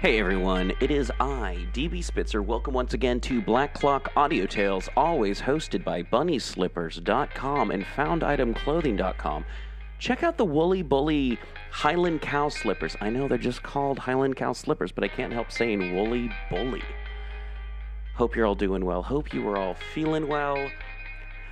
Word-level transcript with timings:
Hey 0.00 0.20
everyone, 0.20 0.72
it 0.78 0.92
is 0.92 1.10
I, 1.18 1.66
DB 1.72 2.04
Spitzer. 2.04 2.40
Welcome 2.40 2.72
once 2.72 2.94
again 2.94 3.18
to 3.22 3.42
Black 3.42 3.74
Clock 3.74 4.12
Audio 4.14 4.46
Tales, 4.46 4.88
always 4.96 5.40
hosted 5.40 5.82
by 5.82 6.04
BunnySlippers.com 6.04 7.72
and 7.72 7.84
FoundItemClothing.com. 7.84 9.44
Check 9.98 10.22
out 10.22 10.38
the 10.38 10.44
Woolly 10.44 10.82
Bully 10.82 11.36
Highland 11.72 12.22
Cow 12.22 12.48
Slippers. 12.48 12.96
I 13.00 13.10
know 13.10 13.26
they're 13.26 13.38
just 13.38 13.64
called 13.64 13.98
Highland 13.98 14.36
Cow 14.36 14.52
Slippers, 14.52 14.92
but 14.92 15.02
I 15.02 15.08
can't 15.08 15.32
help 15.32 15.50
saying 15.50 15.96
Woolly 15.96 16.30
Bully. 16.48 16.84
Hope 18.14 18.36
you're 18.36 18.46
all 18.46 18.54
doing 18.54 18.84
well. 18.84 19.02
Hope 19.02 19.34
you 19.34 19.48
are 19.48 19.56
all 19.56 19.74
feeling 19.94 20.28
well. 20.28 20.64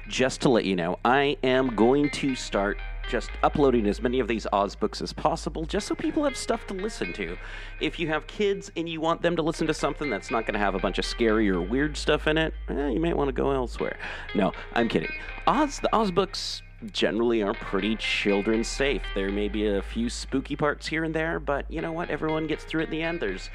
Just 0.07 0.41
to 0.43 0.49
let 0.49 0.65
you 0.65 0.77
know, 0.77 1.01
I 1.05 1.37
am 1.43 1.75
going 1.75 2.11
to 2.11 2.37
start 2.37 2.79
just 3.09 3.31
uploading 3.43 3.87
as 3.87 4.03
many 4.03 4.21
of 4.21 4.29
these 4.29 4.47
Oz 4.53 4.75
books 4.75 5.01
as 5.01 5.13
possible, 5.13 5.65
just 5.65 5.87
so 5.87 5.95
people 5.95 6.25
have 6.25 6.37
stuff 6.37 6.67
to 6.67 6.75
listen 6.75 7.13
to. 7.15 7.37
If 7.81 7.99
you 7.99 8.09
have 8.09 8.27
kids 8.27 8.71
and 8.77 8.89
you 8.89 9.01
want 9.01 9.23
them 9.23 9.37
to 9.37 9.43
listen 9.43 9.67
to 9.67 9.75
something 9.75 10.11
that's 10.11 10.31
not 10.31 10.47
going 10.47 10.55
to 10.55 10.61
have 10.61 10.75
a 10.75 10.79
bunch 10.79 10.99
of 10.99 11.05
scary 11.05 11.49
or 11.49 11.61
weird 11.61 11.97
stuff 11.97 12.27
in 12.27 12.39
it, 12.39 12.55
eh, 12.69 12.89
you 12.89 13.01
might 13.01 13.17
want 13.17 13.29
to 13.29 13.33
go 13.33 13.51
elsewhere. 13.51 13.99
No, 14.35 14.53
I'm 14.75 14.89
kidding. 14.89 15.13
Oz, 15.47 15.79
the 15.81 15.95
Oz 15.95 16.11
books 16.11 16.63
generally 16.93 17.43
are 17.43 17.55
pretty 17.55 17.97
children 17.97 18.63
safe. 18.63 19.03
There 19.15 19.31
may 19.31 19.49
be 19.49 19.67
a 19.67 19.83
few 19.83 20.11
spooky 20.11 20.57
parts 20.57 20.87
here 20.87 21.05
and 21.05 21.15
there, 21.15 21.41
but 21.41 21.71
you 21.71 21.81
know 21.81 21.93
what? 21.93 22.11
Everyone 22.11 22.47
gets 22.47 22.65
through 22.65 22.83
it 22.83 22.85
in 22.85 22.91
the 22.91 23.03
end. 23.03 23.21
There's 23.21 23.51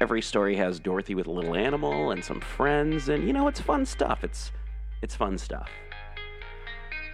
every 0.00 0.22
story 0.22 0.56
has 0.56 0.80
Dorothy 0.80 1.14
with 1.14 1.26
a 1.26 1.30
little 1.30 1.54
animal 1.54 2.10
and 2.10 2.24
some 2.24 2.40
friends, 2.40 3.08
and 3.08 3.26
you 3.26 3.32
know 3.32 3.48
it's 3.48 3.60
fun 3.60 3.84
stuff. 3.84 4.24
It's 4.24 4.52
it's 5.02 5.14
fun 5.14 5.38
stuff. 5.38 5.70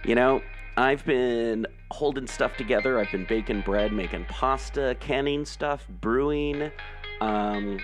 You 0.05 0.15
know, 0.15 0.41
I've 0.77 1.05
been 1.05 1.67
holding 1.91 2.27
stuff 2.27 2.55
together. 2.57 2.99
I've 2.99 3.11
been 3.11 3.25
baking 3.25 3.61
bread, 3.61 3.91
making 3.91 4.25
pasta, 4.25 4.95
canning 4.99 5.45
stuff, 5.45 5.87
brewing. 5.89 6.71
Um, 7.19 7.79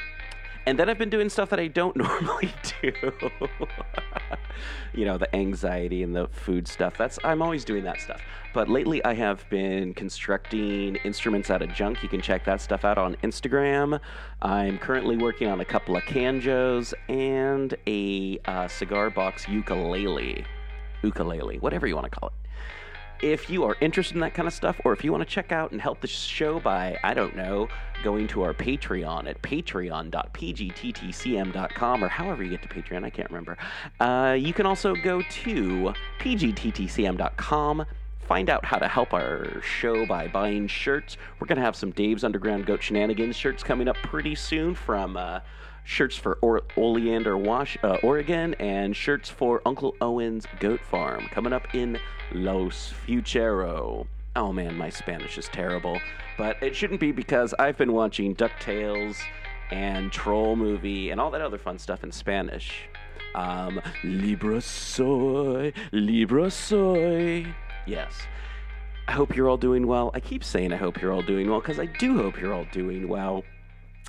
and 0.68 0.78
then 0.78 0.90
I've 0.90 0.98
been 0.98 1.10
doing 1.10 1.30
stuff 1.30 1.50
that 1.52 1.62
I 1.62 1.68
don't 1.68 1.96
normally 1.96 2.54
do. 2.82 2.92
you 4.94 5.06
know, 5.06 5.18
the 5.18 5.34
anxiety 5.34 6.04
and 6.04 6.14
the 6.14 6.28
food 6.28 6.68
stuff. 6.68 6.98
That's 6.98 7.18
I'm 7.24 7.42
always 7.42 7.64
doing 7.64 7.86
that 7.86 8.02
stuff. 8.02 8.22
But 8.54 8.68
lately 8.68 9.04
I 9.06 9.14
have 9.14 9.50
been 9.50 9.94
constructing 9.94 10.98
instruments 10.98 11.50
out 11.50 11.62
of 11.62 11.74
junk. 11.74 12.04
You 12.04 12.10
can 12.10 12.22
check 12.22 12.44
that 12.46 12.60
stuff 12.60 12.84
out 12.84 12.98
on 12.98 13.16
Instagram. 13.24 14.00
I'm 14.42 14.78
currently 14.78 15.16
working 15.16 15.48
on 15.48 15.62
a 15.62 15.66
couple 15.66 15.96
of 15.96 16.04
canjos 16.04 16.94
and 17.08 17.74
a 17.88 18.38
uh, 18.46 18.68
cigar 18.68 19.10
box 19.10 19.48
ukulele. 19.48 20.46
Ukulele, 21.04 21.60
whatever 21.60 21.88
you 21.88 21.96
want 21.96 22.12
to 22.12 22.20
call 22.20 22.30
it 22.30 22.47
if 23.22 23.50
you 23.50 23.64
are 23.64 23.76
interested 23.82 24.16
in 24.16 24.22
that 24.22 24.34
kind 24.34 24.48
of 24.48 24.54
stuff, 24.54 24.80
or 24.84 24.94
if 24.94 25.04
you 25.04 25.12
want 25.12 25.28
to 25.28 25.30
check 25.30 25.52
out 25.52 25.72
and 25.72 25.82
help 25.82 26.02
the 26.02 26.08
show 26.08 26.60
by, 26.60 26.98
I 27.04 27.14
don't 27.14 27.36
know, 27.36 27.68
going 28.04 28.28
to 28.28 28.42
our 28.44 28.54
Patreon 28.54 29.28
at 29.28 29.42
patreon.pgttcm.com, 29.42 32.04
or 32.04 32.08
however 32.08 32.44
you 32.44 32.50
get 32.50 32.62
to 32.62 32.68
Patreon, 32.68 33.04
I 33.04 33.10
can't 33.10 33.30
remember. 33.30 33.58
Uh, 34.00 34.38
you 34.40 34.54
can 34.54 34.66
also 34.66 34.96
go 34.96 35.22
to 35.22 35.94
pgttcm.com. 36.20 37.86
Find 38.28 38.50
out 38.50 38.66
how 38.66 38.78
to 38.78 38.90
help 38.90 39.14
our 39.14 39.62
show 39.62 40.06
by 40.06 40.28
buying 40.28 40.68
shirts. 40.68 41.16
We're 41.40 41.48
going 41.48 41.58
to 41.58 41.64
have 41.64 41.78
some 41.78 41.92
Dave's 41.92 42.26
Underground 42.26 42.66
Goat 42.66 42.84
Shenanigans 42.84 43.38
shirts 43.38 43.64
coming 43.64 43.88
up 43.88 43.96
pretty 43.98 44.36
soon 44.36 44.76
from 44.76 45.16
uh, 45.16 45.40
shirts 45.88 46.18
for 46.18 46.38
or- 46.42 46.64
Oleander, 46.76 47.38
Wash, 47.38 47.78
uh, 47.82 47.96
Oregon, 48.04 48.54
and 48.56 48.94
shirts 48.94 49.30
for 49.30 49.62
Uncle 49.66 49.96
Owen's 50.02 50.46
Goat 50.60 50.82
Farm 50.82 51.28
coming 51.32 51.54
up 51.54 51.74
in 51.74 51.98
Los 52.34 52.90
Futuro. 53.06 54.06
Oh 54.36 54.52
man, 54.52 54.76
my 54.78 54.90
Spanish 54.90 55.38
is 55.38 55.48
terrible, 55.48 55.98
but 56.38 56.62
it 56.62 56.76
shouldn't 56.76 57.00
be 57.00 57.14
because 57.14 57.54
I've 57.58 57.78
been 57.78 57.94
watching 57.94 58.36
DuckTales 58.36 59.16
and 59.72 60.12
Troll 60.12 60.58
movie 60.58 61.10
and 61.10 61.22
all 61.22 61.32
that 61.32 61.42
other 61.42 61.58
fun 61.58 61.80
stuff 61.80 62.04
in 62.04 62.12
Spanish. 62.12 62.82
Um, 63.34 63.80
Libre 64.04 64.60
soy, 64.60 65.72
Libre 65.94 66.52
soy. 66.52 67.46
Yes. 67.86 68.14
I 69.08 69.14
hope 69.14 69.38
you're 69.38 69.48
all 69.48 69.58
doing 69.58 69.88
well. 69.88 70.12
I 70.14 70.20
keep 70.20 70.44
saying 70.44 70.74
I 70.74 70.76
hope 70.76 71.02
you're 71.02 71.14
all 71.14 71.22
doing 71.22 71.50
well 71.50 71.62
because 71.62 71.80
I 71.80 71.86
do 71.86 72.18
hope 72.18 72.42
you're 72.42 72.54
all 72.54 72.68
doing 72.74 73.08
well. 73.08 73.46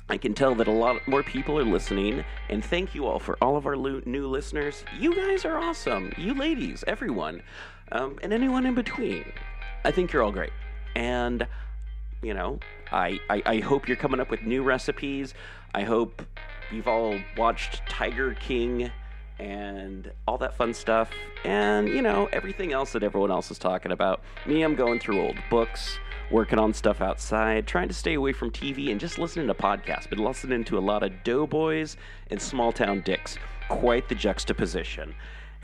I 0.09 0.17
can 0.17 0.33
tell 0.33 0.55
that 0.55 0.67
a 0.67 0.71
lot 0.71 1.07
more 1.07 1.21
people 1.21 1.59
are 1.59 1.63
listening, 1.63 2.25
and 2.49 2.65
thank 2.65 2.95
you 2.95 3.05
all 3.05 3.19
for 3.19 3.37
all 3.41 3.55
of 3.55 3.67
our 3.67 3.77
lo- 3.77 4.01
new 4.05 4.27
listeners. 4.27 4.83
You 4.97 5.15
guys 5.15 5.45
are 5.45 5.57
awesome. 5.57 6.11
You 6.17 6.33
ladies, 6.33 6.83
everyone, 6.87 7.43
um, 7.91 8.17
and 8.23 8.33
anyone 8.33 8.65
in 8.65 8.73
between. 8.73 9.31
I 9.85 9.91
think 9.91 10.11
you're 10.11 10.23
all 10.23 10.31
great. 10.31 10.51
And, 10.95 11.45
you 12.23 12.33
know, 12.33 12.59
I, 12.91 13.19
I, 13.29 13.43
I 13.45 13.59
hope 13.59 13.87
you're 13.87 13.97
coming 13.97 14.19
up 14.19 14.31
with 14.31 14.41
new 14.41 14.63
recipes. 14.63 15.35
I 15.75 15.83
hope 15.83 16.23
you've 16.71 16.87
all 16.87 17.15
watched 17.37 17.87
Tiger 17.87 18.33
King 18.33 18.91
and 19.37 20.11
all 20.27 20.39
that 20.39 20.57
fun 20.57 20.73
stuff, 20.73 21.11
and, 21.45 21.87
you 21.87 22.01
know, 22.01 22.27
everything 22.33 22.73
else 22.73 22.93
that 22.93 23.03
everyone 23.03 23.29
else 23.31 23.51
is 23.51 23.59
talking 23.59 23.91
about. 23.91 24.21
Me, 24.47 24.63
I'm 24.63 24.75
going 24.75 24.99
through 24.99 25.21
old 25.21 25.37
books 25.51 25.99
working 26.31 26.59
on 26.59 26.73
stuff 26.73 27.01
outside, 27.01 27.67
trying 27.67 27.87
to 27.87 27.93
stay 27.93 28.13
away 28.13 28.33
from 28.33 28.51
TV 28.51 28.91
and 28.91 28.99
just 28.99 29.17
listening 29.17 29.47
to 29.47 29.53
podcasts, 29.53 30.09
but 30.09 30.19
listening 30.19 30.63
to 30.65 30.77
a 30.77 30.79
lot 30.79 31.03
of 31.03 31.11
doughboys 31.23 31.97
and 32.29 32.41
small 32.41 32.71
town 32.71 33.01
dicks. 33.01 33.37
Quite 33.69 34.09
the 34.09 34.15
juxtaposition. 34.15 35.15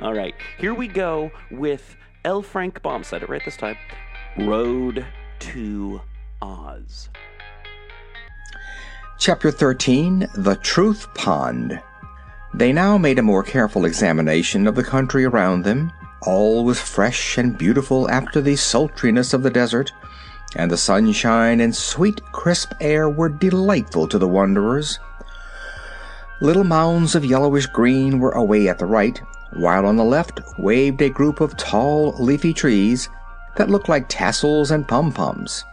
All 0.00 0.14
right, 0.14 0.34
here 0.58 0.74
we 0.74 0.88
go 0.88 1.30
with 1.50 1.96
L. 2.24 2.42
Frank 2.42 2.82
Baum. 2.82 3.04
Said 3.04 3.22
it 3.22 3.28
right 3.28 3.44
this 3.44 3.56
time. 3.56 3.76
Road 4.38 5.04
to 5.40 6.00
Oz. 6.40 7.08
Chapter 9.18 9.50
13 9.50 10.26
The 10.36 10.56
Truth 10.56 11.12
Pond. 11.14 11.80
They 12.54 12.72
now 12.72 12.98
made 12.98 13.18
a 13.18 13.22
more 13.22 13.42
careful 13.42 13.84
examination 13.84 14.66
of 14.66 14.74
the 14.74 14.84
country 14.84 15.24
around 15.24 15.62
them. 15.62 15.92
All 16.24 16.64
was 16.64 16.80
fresh 16.80 17.36
and 17.36 17.58
beautiful 17.58 18.08
after 18.08 18.40
the 18.40 18.54
sultriness 18.54 19.34
of 19.34 19.42
the 19.42 19.50
desert, 19.50 19.92
and 20.54 20.70
the 20.70 20.76
sunshine 20.76 21.60
and 21.60 21.74
sweet, 21.74 22.20
crisp 22.30 22.72
air 22.80 23.08
were 23.08 23.28
delightful 23.28 24.06
to 24.06 24.18
the 24.18 24.28
wanderers. 24.28 25.00
Little 26.40 26.64
mounds 26.64 27.14
of 27.14 27.24
yellowish 27.24 27.66
green 27.66 28.20
were 28.20 28.32
away 28.32 28.68
at 28.68 28.78
the 28.78 28.86
right, 28.86 29.20
while 29.54 29.84
on 29.84 29.96
the 29.96 30.04
left 30.04 30.40
waved 30.58 31.02
a 31.02 31.10
group 31.10 31.40
of 31.40 31.56
tall, 31.56 32.14
leafy 32.18 32.52
trees 32.52 33.08
that 33.56 33.70
looked 33.70 33.88
like 33.88 34.08
tassels 34.08 34.70
and 34.70 34.86
pom-poms. 34.86 35.64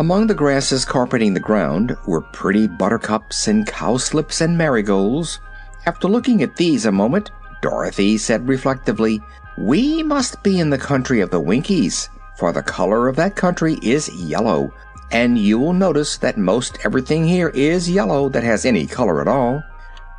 Among 0.00 0.26
the 0.26 0.34
grasses 0.34 0.84
carpeting 0.84 1.34
the 1.34 1.40
ground 1.40 1.96
were 2.04 2.20
pretty 2.20 2.66
buttercups 2.66 3.46
and 3.46 3.64
cowslips 3.64 4.40
and 4.40 4.58
marigolds. 4.58 5.38
After 5.86 6.08
looking 6.08 6.42
at 6.42 6.56
these 6.56 6.84
a 6.84 6.92
moment, 6.92 7.30
Dorothy 7.64 8.18
said 8.18 8.46
reflectively, 8.46 9.22
"We 9.56 10.02
must 10.02 10.42
be 10.42 10.60
in 10.60 10.68
the 10.68 10.76
country 10.76 11.20
of 11.22 11.30
the 11.30 11.40
Winkies, 11.40 12.10
for 12.36 12.52
the 12.52 12.62
color 12.62 13.08
of 13.08 13.16
that 13.16 13.36
country 13.36 13.78
is 13.80 14.14
yellow, 14.14 14.70
and 15.10 15.38
you 15.38 15.58
will 15.58 15.72
notice 15.72 16.18
that 16.18 16.36
most 16.36 16.76
everything 16.84 17.26
here 17.26 17.48
is 17.54 17.88
yellow 17.88 18.28
that 18.28 18.44
has 18.44 18.66
any 18.66 18.84
color 18.84 19.22
at 19.22 19.28
all." 19.28 19.62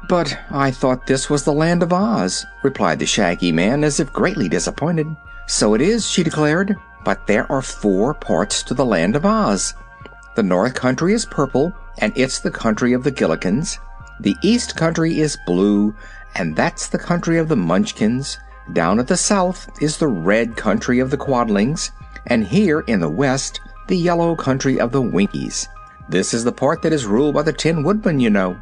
"But 0.09 0.39
I 0.49 0.71
thought 0.71 1.05
this 1.05 1.29
was 1.29 1.43
the 1.43 1.53
Land 1.53 1.83
of 1.83 1.93
Oz," 1.93 2.47
replied 2.63 2.97
the 2.97 3.05
Shaggy 3.05 3.51
Man, 3.51 3.83
as 3.83 3.99
if 3.99 4.11
greatly 4.11 4.49
disappointed. 4.49 5.15
"So 5.45 5.75
it 5.75 5.81
is," 5.81 6.07
she 6.07 6.23
declared, 6.23 6.75
"but 7.03 7.27
there 7.27 7.45
are 7.51 7.61
four 7.61 8.15
parts 8.15 8.63
to 8.63 8.73
the 8.73 8.85
Land 8.85 9.15
of 9.15 9.23
Oz. 9.23 9.75
The 10.35 10.41
North 10.41 10.73
Country 10.73 11.13
is 11.13 11.25
purple, 11.25 11.73
and 11.99 12.11
it's 12.15 12.39
the 12.39 12.49
country 12.49 12.93
of 12.93 13.03
the 13.03 13.11
Gillikins. 13.11 13.77
The 14.19 14.35
East 14.41 14.75
Country 14.75 15.19
is 15.19 15.37
blue, 15.45 15.93
and 16.35 16.55
that's 16.55 16.87
the 16.87 16.99
country 16.99 17.37
of 17.37 17.47
the 17.47 17.55
Munchkins. 17.55 18.39
Down 18.73 18.99
at 18.99 19.07
the 19.07 19.17
south 19.17 19.69
is 19.81 19.97
the 19.97 20.07
red 20.07 20.55
country 20.55 20.99
of 20.99 21.09
the 21.09 21.17
Quadlings, 21.17 21.91
and 22.27 22.43
here 22.43 22.81
in 22.81 22.99
the 22.99 23.09
west 23.09 23.61
the 23.87 23.97
yellow 23.97 24.35
country 24.35 24.79
of 24.79 24.91
the 24.91 25.01
Winkies. 25.01 25.67
This 26.09 26.33
is 26.33 26.43
the 26.43 26.51
part 26.51 26.81
that 26.81 26.93
is 26.93 27.05
ruled 27.05 27.35
by 27.35 27.43
the 27.43 27.53
Tin 27.53 27.83
Woodman, 27.83 28.19
you 28.19 28.29
know." 28.29 28.57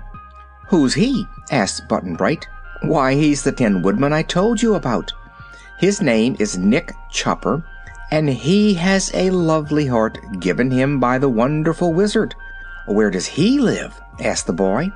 "Who's 0.68 0.94
he?" 0.94 1.28
asked 1.52 1.88
Button 1.88 2.16
Bright. 2.16 2.48
"Why, 2.82 3.16
he's 3.16 3.44
the 3.44 3.52
Tin 3.52 3.82
Woodman 3.82 4.12
I 4.14 4.24
told 4.24 4.62
you 4.62 4.76
about. 4.76 5.12
His 5.80 6.02
name 6.02 6.36
is 6.40 6.58
Nick 6.58 6.94
Chopper, 7.10 7.64
and 8.12 8.30
he 8.30 8.74
has 8.76 9.12
a 9.14 9.30
lovely 9.30 9.88
heart 9.88 10.18
given 10.40 10.70
him 10.70 11.00
by 11.00 11.18
the 11.18 11.30
wonderful 11.30 11.94
Wizard." 11.94 12.36
"Where 12.86 13.10
does 13.10 13.26
he 13.26 13.60
live?" 13.60 14.00
asked 14.20 14.48
the 14.48 14.54
boy. 14.54 14.92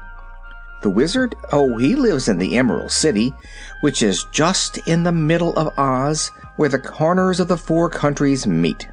The 0.81 0.89
Wizard? 0.89 1.35
Oh, 1.51 1.77
he 1.77 1.95
lives 1.95 2.27
in 2.27 2.37
the 2.37 2.57
Emerald 2.57 2.91
City, 2.91 3.33
which 3.81 4.03
is 4.03 4.25
just 4.31 4.77
in 4.87 5.03
the 5.03 5.11
middle 5.11 5.53
of 5.57 5.77
Oz, 5.77 6.31
where 6.55 6.69
the 6.69 6.79
corners 6.79 7.39
of 7.39 7.47
the 7.47 7.57
four 7.57 7.89
countries 7.89 8.45
meet." 8.45 8.87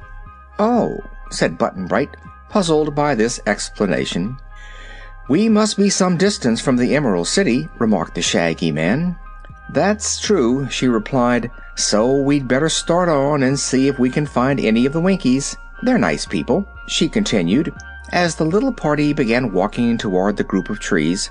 "Oh," 0.57 0.99
said 1.29 1.57
Button 1.57 1.85
Bright, 1.85 2.17
puzzled 2.49 2.95
by 2.95 3.13
this 3.13 3.39
explanation. 3.45 4.37
"We 5.29 5.47
must 5.49 5.77
be 5.77 5.89
some 5.89 6.17
distance 6.17 6.59
from 6.61 6.77
the 6.77 6.95
Emerald 6.95 7.27
City," 7.27 7.69
remarked 7.77 8.15
the 8.15 8.21
Shaggy 8.21 8.71
Man. 8.71 9.15
"That's 9.71 10.19
true," 10.19 10.67
she 10.69 10.87
replied, 10.87 11.51
"so 11.75 12.15
we'd 12.15 12.47
better 12.47 12.69
start 12.69 13.09
on 13.09 13.43
and 13.43 13.59
see 13.59 13.87
if 13.87 13.99
we 13.99 14.09
can 14.09 14.25
find 14.25 14.59
any 14.59 14.85
of 14.85 14.93
the 14.93 15.01
Winkies. 15.01 15.55
They're 15.83 15.97
nice 15.97 16.25
people," 16.25 16.67
she 16.87 17.09
continued, 17.09 17.73
as 18.11 18.35
the 18.35 18.45
little 18.45 18.71
party 18.71 19.13
began 19.13 19.51
walking 19.51 19.97
toward 19.97 20.37
the 20.37 20.43
group 20.43 20.69
of 20.69 20.79
trees. 20.79 21.29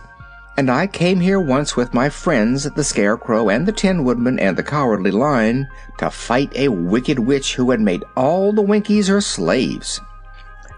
And 0.56 0.70
I 0.70 0.86
came 0.86 1.18
here 1.18 1.40
once 1.40 1.74
with 1.74 1.94
my 1.94 2.08
friends, 2.08 2.62
the 2.62 2.84
Scarecrow 2.84 3.48
and 3.48 3.66
the 3.66 3.72
Tin 3.72 4.04
Woodman 4.04 4.38
and 4.38 4.56
the 4.56 4.62
Cowardly 4.62 5.10
Lion, 5.10 5.68
to 5.98 6.10
fight 6.10 6.52
a 6.54 6.68
wicked 6.68 7.18
witch 7.18 7.56
who 7.56 7.72
had 7.72 7.80
made 7.80 8.04
all 8.16 8.52
the 8.52 8.62
Winkies 8.62 9.08
her 9.08 9.20
slaves. 9.20 10.00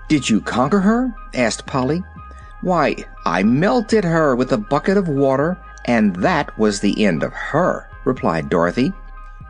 Did 0.08 0.30
you 0.30 0.40
conquer 0.40 0.80
her? 0.80 1.14
asked 1.34 1.66
Polly. 1.66 2.02
Why, 2.62 2.96
I 3.26 3.42
melted 3.42 4.04
her 4.04 4.34
with 4.34 4.50
a 4.52 4.58
bucket 4.58 4.96
of 4.96 5.08
water, 5.08 5.58
and 5.84 6.16
that 6.16 6.58
was 6.58 6.80
the 6.80 7.04
end 7.04 7.22
of 7.22 7.34
her, 7.34 7.88
replied 8.04 8.48
Dorothy. 8.48 8.94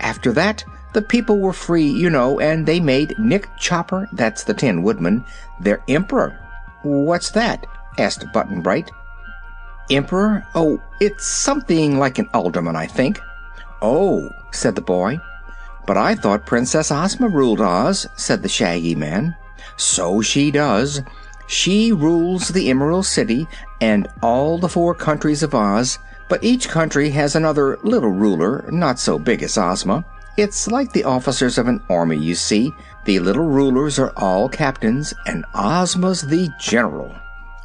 After 0.00 0.32
that, 0.32 0.64
the 0.92 1.02
people 1.02 1.38
were 1.38 1.52
free, 1.52 1.86
you 1.86 2.10
know, 2.10 2.40
and 2.40 2.66
they 2.66 2.80
made 2.80 3.18
Nick 3.18 3.48
Chopper, 3.58 4.08
that's 4.12 4.42
the 4.42 4.54
Tin 4.54 4.82
Woodman, 4.82 5.24
their 5.60 5.82
emperor. 5.88 6.38
What's 6.82 7.30
that? 7.30 7.64
asked 7.98 8.24
Button 8.32 8.60
Bright. 8.60 8.90
Emperor? 9.90 10.46
Oh, 10.54 10.80
it's 11.00 11.26
something 11.26 11.98
like 11.98 12.18
an 12.18 12.28
alderman, 12.34 12.76
I 12.76 12.86
think. 12.86 13.20
Oh, 13.82 14.30
said 14.52 14.74
the 14.74 14.80
boy. 14.80 15.18
But 15.86 15.96
I 15.96 16.14
thought 16.14 16.46
Princess 16.46 16.90
Ozma 16.90 17.28
ruled 17.28 17.60
Oz, 17.60 18.06
said 18.16 18.42
the 18.42 18.48
Shaggy 18.48 18.94
Man. 18.94 19.36
So 19.76 20.20
she 20.20 20.50
does. 20.50 21.02
She 21.46 21.92
rules 21.92 22.48
the 22.48 22.68
Emerald 22.70 23.06
City 23.06 23.46
and 23.80 24.08
all 24.22 24.58
the 24.58 24.68
four 24.68 24.94
countries 24.94 25.42
of 25.42 25.54
Oz, 25.54 25.98
but 26.28 26.42
each 26.42 26.68
country 26.68 27.10
has 27.10 27.36
another 27.36 27.78
little 27.84 28.10
ruler, 28.10 28.68
not 28.72 28.98
so 28.98 29.18
big 29.18 29.42
as 29.42 29.56
Ozma. 29.56 30.04
It's 30.36 30.66
like 30.66 30.92
the 30.92 31.04
officers 31.04 31.56
of 31.56 31.68
an 31.68 31.80
army, 31.88 32.16
you 32.16 32.34
see. 32.34 32.72
The 33.04 33.20
little 33.20 33.46
rulers 33.46 33.98
are 33.98 34.12
all 34.16 34.48
captains, 34.48 35.14
and 35.26 35.44
Ozma's 35.54 36.22
the 36.22 36.50
general. 36.58 37.14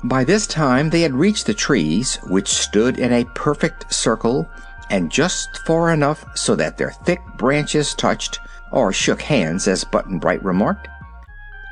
By 0.03 0.23
this 0.23 0.47
time 0.47 0.89
they 0.89 1.01
had 1.01 1.13
reached 1.13 1.45
the 1.45 1.53
trees, 1.53 2.15
which 2.23 2.47
stood 2.47 2.97
in 2.97 3.13
a 3.13 3.25
perfect 3.35 3.93
circle, 3.93 4.49
and 4.89 5.11
just 5.11 5.59
far 5.67 5.91
enough 5.91 6.25
so 6.35 6.55
that 6.55 6.75
their 6.75 6.89
thick 6.89 7.21
branches 7.37 7.93
touched, 7.93 8.39
or 8.71 8.91
shook 8.91 9.21
hands, 9.21 9.67
as 9.67 9.83
Button 9.83 10.17
Bright 10.17 10.43
remarked. 10.43 10.87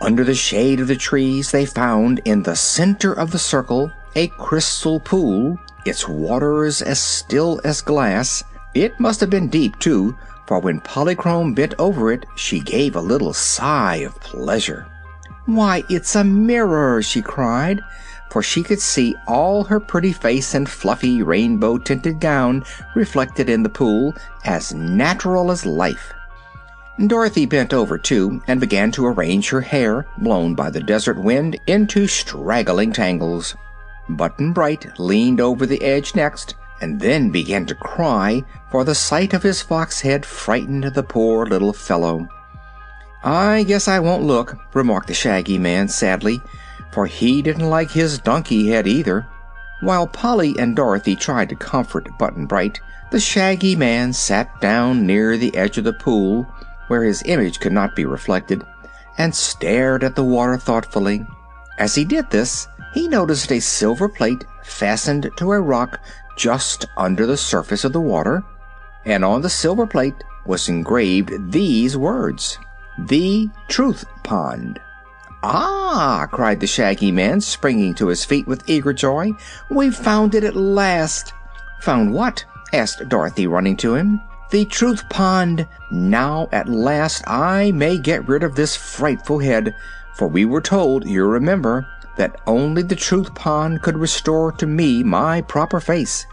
Under 0.01 0.23
the 0.23 0.35
shade 0.35 0.79
of 0.79 0.87
the 0.87 0.95
trees 0.95 1.49
they 1.49 1.65
found 1.65 2.21
in 2.23 2.43
the 2.43 2.55
center 2.55 3.13
of 3.13 3.31
the 3.31 3.39
circle 3.39 3.91
a 4.15 4.27
crystal 4.27 4.99
pool, 4.99 5.57
its 5.85 6.07
waters 6.07 6.83
as 6.83 6.99
still 6.99 7.59
as 7.63 7.81
glass. 7.81 8.43
It 8.75 8.99
must 8.99 9.21
have 9.21 9.31
been 9.31 9.47
deep, 9.47 9.79
too, 9.79 10.15
for 10.45 10.59
when 10.59 10.81
Polychrome 10.81 11.55
bent 11.55 11.73
over 11.79 12.11
it 12.11 12.27
she 12.35 12.59
gave 12.59 12.95
a 12.95 13.01
little 13.01 13.33
sigh 13.33 13.97
of 13.97 14.19
pleasure. 14.19 14.85
Why, 15.47 15.83
it's 15.89 16.15
a 16.15 16.23
mirror, 16.23 17.01
she 17.01 17.23
cried 17.23 17.81
for 18.29 18.43
she 18.43 18.63
could 18.63 18.79
see 18.79 19.15
all 19.27 19.63
her 19.63 19.79
pretty 19.79 20.13
face 20.13 20.53
and 20.53 20.69
fluffy 20.69 21.23
rainbow 21.23 21.77
tinted 21.77 22.19
gown 22.19 22.63
reflected 22.95 23.49
in 23.49 23.63
the 23.63 23.69
pool, 23.69 24.13
as 24.45 24.73
natural 24.73 25.51
as 25.51 25.65
life. 25.65 26.13
Dorothy 27.07 27.45
bent 27.45 27.73
over 27.73 27.97
too 27.97 28.41
and 28.47 28.59
began 28.59 28.91
to 28.91 29.05
arrange 29.05 29.49
her 29.49 29.61
hair, 29.61 30.05
blown 30.17 30.53
by 30.53 30.69
the 30.69 30.81
desert 30.81 31.17
wind, 31.17 31.59
into 31.65 32.07
straggling 32.07 32.91
tangles. 32.91 33.55
Button 34.09 34.51
Bright 34.51 34.99
leaned 34.99 35.39
over 35.39 35.65
the 35.65 35.81
edge 35.81 36.13
next, 36.13 36.55
and 36.81 36.99
then 36.99 37.29
began 37.29 37.65
to 37.67 37.75
cry, 37.75 38.43
for 38.69 38.83
the 38.83 38.95
sight 38.95 39.33
of 39.33 39.43
his 39.43 39.61
fox 39.61 40.01
head 40.01 40.25
frightened 40.25 40.83
the 40.83 41.03
poor 41.03 41.45
little 41.45 41.73
fellow. 41.73 42.27
I 43.23 43.63
guess 43.63 43.87
I 43.87 43.99
won't 43.99 44.23
look, 44.23 44.57
remarked 44.73 45.07
the 45.07 45.13
Shaggy 45.13 45.57
Man 45.57 45.87
sadly 45.87 46.41
for 46.91 47.05
he 47.05 47.41
didn't 47.41 47.69
like 47.69 47.91
his 47.91 48.19
donkey 48.19 48.69
head 48.69 48.87
either. 48.87 49.27
While 49.81 50.07
Polly 50.07 50.55
and 50.57 50.75
Dorothy 50.75 51.15
tried 51.15 51.49
to 51.49 51.55
comfort 51.55 52.17
Button 52.17 52.45
Bright, 52.45 52.79
the 53.11 53.19
Shaggy 53.19 53.75
Man 53.75 54.13
sat 54.13 54.59
down 54.61 55.05
near 55.05 55.37
the 55.37 55.55
edge 55.55 55.77
of 55.77 55.83
the 55.83 55.93
pool, 55.93 56.43
where 56.87 57.03
his 57.03 57.23
image 57.25 57.59
could 57.59 57.71
not 57.71 57.95
be 57.95 58.05
reflected, 58.05 58.63
and 59.17 59.33
stared 59.33 60.03
at 60.03 60.15
the 60.15 60.23
water 60.23 60.57
thoughtfully. 60.57 61.25
As 61.77 61.95
he 61.95 62.03
did 62.03 62.29
this, 62.29 62.67
he 62.93 63.07
noticed 63.07 63.51
a 63.51 63.59
silver 63.59 64.09
plate 64.09 64.43
fastened 64.63 65.29
to 65.37 65.51
a 65.51 65.61
rock 65.61 65.99
just 66.35 66.85
under 66.97 67.25
the 67.25 67.37
surface 67.37 67.83
of 67.83 67.93
the 67.93 68.01
water, 68.01 68.43
and 69.05 69.23
on 69.23 69.41
the 69.41 69.49
silver 69.49 69.87
plate 69.87 70.23
was 70.45 70.69
engraved 70.69 71.51
these 71.51 71.95
words 71.95 72.57
The 72.97 73.49
Truth 73.67 74.05
Pond. 74.23 74.79
Ah! 75.41 76.27
cried 76.31 76.59
the 76.59 76.67
Shaggy 76.67 77.11
Man, 77.11 77.39
springing 77.39 77.93
to 77.95 78.07
his 78.07 78.25
feet 78.25 78.45
with 78.45 78.67
eager 78.67 78.91
joy. 78.91 79.31
We've 79.69 79.95
found 79.95 80.35
it 80.35 80.43
at 80.43 80.55
last! 80.55 81.33
Found 81.81 82.13
what? 82.13 82.43
asked 82.73 83.07
Dorothy, 83.07 83.47
running 83.47 83.77
to 83.77 83.95
him. 83.95 84.21
The 84.51 84.65
Truth 84.65 85.07
Pond. 85.09 85.67
Now, 85.91 86.49
at 86.51 86.67
last, 86.67 87.23
I 87.27 87.71
may 87.71 87.97
get 87.97 88.27
rid 88.27 88.43
of 88.43 88.55
this 88.55 88.75
frightful 88.75 89.39
head, 89.39 89.75
for 90.15 90.27
we 90.27 90.43
were 90.43 90.61
told, 90.61 91.07
you 91.07 91.23
remember, 91.25 91.87
that 92.17 92.41
only 92.45 92.81
the 92.81 92.95
Truth 92.95 93.33
Pond 93.33 93.81
could 93.81 93.97
restore 93.97 94.51
to 94.53 94.65
me 94.65 95.03
my 95.03 95.41
proper 95.41 95.79
face. 95.79 96.25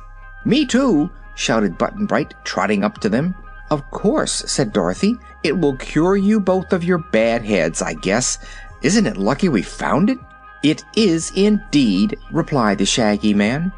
Me 0.44 0.66
too! 0.66 1.10
shouted 1.36 1.78
Button 1.78 2.06
Bright, 2.06 2.34
trotting 2.44 2.82
up 2.82 2.98
to 2.98 3.08
them. 3.08 3.34
Of 3.70 3.88
course, 3.90 4.44
said 4.46 4.72
Dorothy. 4.72 5.18
It 5.42 5.58
will 5.58 5.76
cure 5.76 6.16
you 6.16 6.40
both 6.40 6.72
of 6.72 6.84
your 6.84 6.98
bad 6.98 7.44
heads, 7.44 7.82
I 7.82 7.94
guess, 7.94 8.38
isn't 8.86 9.06
it 9.06 9.16
lucky 9.16 9.48
we 9.48 9.62
found 9.62 10.08
it? 10.08 10.18
It 10.62 10.84
is 10.94 11.32
indeed, 11.34 12.16
replied 12.30 12.78
the 12.78 12.86
Shaggy 12.86 13.34
Man. 13.34 13.72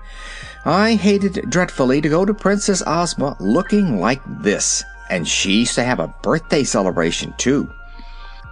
I 0.66 0.96
hated 0.96 1.48
dreadfully 1.48 2.02
to 2.02 2.10
go 2.10 2.26
to 2.26 2.34
Princess 2.34 2.82
Ozma 2.86 3.34
looking 3.40 4.00
like 4.00 4.20
this, 4.42 4.84
and 5.08 5.26
she's 5.26 5.74
to 5.76 5.82
have 5.82 5.98
a 5.98 6.14
birthday 6.22 6.62
celebration, 6.62 7.32
too. 7.38 7.72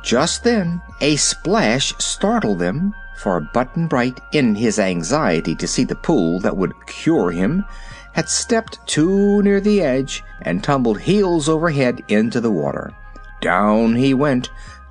Just 0.03 0.45
then, 0.45 0.81
a 1.03 1.17
splash 1.17 1.93
startled 1.99 2.59
them, 2.59 2.95
for 3.19 3.39
Button 3.53 3.87
Bright, 3.87 4.19
in 4.33 4.55
his 4.55 4.79
anxiety 4.79 5.55
to 5.57 5.69
see 5.69 5.85
the 5.85 5.95
pool 5.95 6.41
that 6.41 6.57
would 6.57 6.87
cure 6.87 7.31
him, 7.31 7.67
had 8.15 8.31
stepped 8.31 8.79
too 8.87 9.43
near 9.43 9.61
the 9.61 9.83
edge 9.83 10.25
and 10.41 10.65
tumbled 10.65 11.01
heels 11.01 11.51
over 11.51 11.69
head 11.69 12.03
into 12.09 12.41
the 12.41 12.51
water. 12.51 12.95
Down 13.43 13.95
he 13.95 14.15
went, 14.15 14.49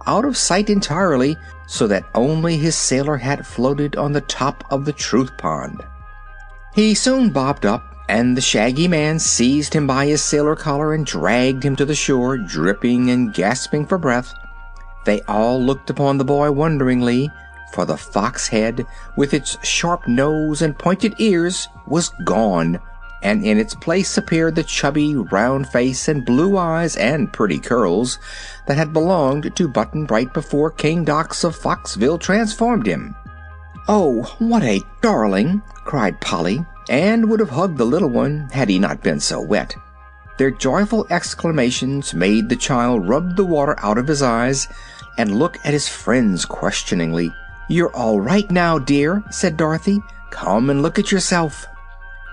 out 0.08 0.26
of 0.26 0.38
sight 0.38 0.70
entirely, 0.70 1.36
so 1.68 1.88
that 1.88 2.06
only 2.14 2.58
his 2.58 2.76
sailor 2.76 3.18
hat 3.18 3.46
floated 3.46 3.96
on 3.96 4.12
the 4.12 4.22
top 4.22 4.64
of 4.70 4.86
the 4.86 4.94
truth 4.94 5.36
pond. 5.38 5.84
He 6.74 6.94
soon 6.94 7.30
bobbed 7.30 7.66
up, 7.66 7.84
and 8.08 8.36
the 8.36 8.42
Shaggy 8.42 8.88
Man 8.88 9.18
seized 9.18 9.74
him 9.74 9.88
by 9.88 10.06
his 10.06 10.22
sailor 10.22 10.56
collar 10.56 10.94
and 10.94 11.06
dragged 11.06 11.64
him 11.64 11.76
to 11.78 11.86
the 11.86 11.96
shore, 11.96 12.38
dripping 12.38 13.10
and 13.10 13.34
gasping 13.34 13.86
for 13.86 13.98
breath. 13.98 14.34
They 15.06 15.22
all 15.22 15.62
looked 15.62 15.90
upon 15.90 16.18
the 16.18 16.26
boy 16.26 16.52
wonderingly, 16.52 17.32
for 17.74 17.86
the 17.86 17.98
fox 17.98 18.48
head, 18.48 18.86
with 19.16 19.34
its 19.34 19.58
sharp 19.66 20.08
nose 20.08 20.62
and 20.62 20.78
pointed 20.78 21.16
ears, 21.18 21.68
was 21.88 22.10
gone 22.26 22.80
and 23.26 23.44
in 23.44 23.58
its 23.58 23.74
place 23.74 24.20
appeared 24.20 24.54
the 24.54 24.64
chubby, 24.64 25.16
round 25.16 25.68
face 25.68 26.08
and 26.08 26.24
blue 26.24 26.60
eyes 26.60 26.96
and 26.96 27.34
pretty 27.34 27.58
curls 27.58 28.20
that 28.68 28.78
had 28.78 28.94
belonged 28.94 29.56
to 29.56 29.68
Button 29.68 30.06
Bright 30.06 30.32
before 30.32 30.70
King 30.70 31.04
Dox 31.04 31.44
of 31.44 31.56
Foxville 31.56 32.20
transformed 32.20 32.86
him. 32.86 33.16
Oh, 33.88 34.36
what 34.38 34.62
a 34.62 34.80
darling! 35.02 35.64
cried 35.86 36.22
Polly, 36.22 36.64
and 36.88 37.28
would 37.28 37.40
have 37.40 37.50
hugged 37.50 37.80
the 37.80 37.86
little 37.86 38.10
one 38.10 38.48
had 38.52 38.70
he 38.70 38.78
not 38.78 39.02
been 39.02 39.20
so 39.20 39.42
wet. 39.42 39.76
Their 40.38 40.52
joyful 40.52 41.08
exclamations 41.10 42.14
made 42.14 42.48
the 42.48 42.56
child 42.56 43.10
rub 43.10 43.36
the 43.36 43.46
water 43.46 43.76
out 43.80 43.98
of 43.98 44.08
his 44.08 44.22
eyes 44.22 44.68
and 45.18 45.40
look 45.40 45.58
at 45.66 45.74
his 45.74 45.88
friends 45.88 46.46
questioningly. 46.46 47.34
You're 47.70 47.96
all 47.96 48.22
right 48.22 48.50
now, 48.52 48.78
dear, 48.78 49.24
said 49.32 49.58
Dorothy. 49.58 50.00
Come 50.30 50.70
and 50.70 50.84
look 50.84 51.00
at 51.00 51.12
yourself. 51.12 51.66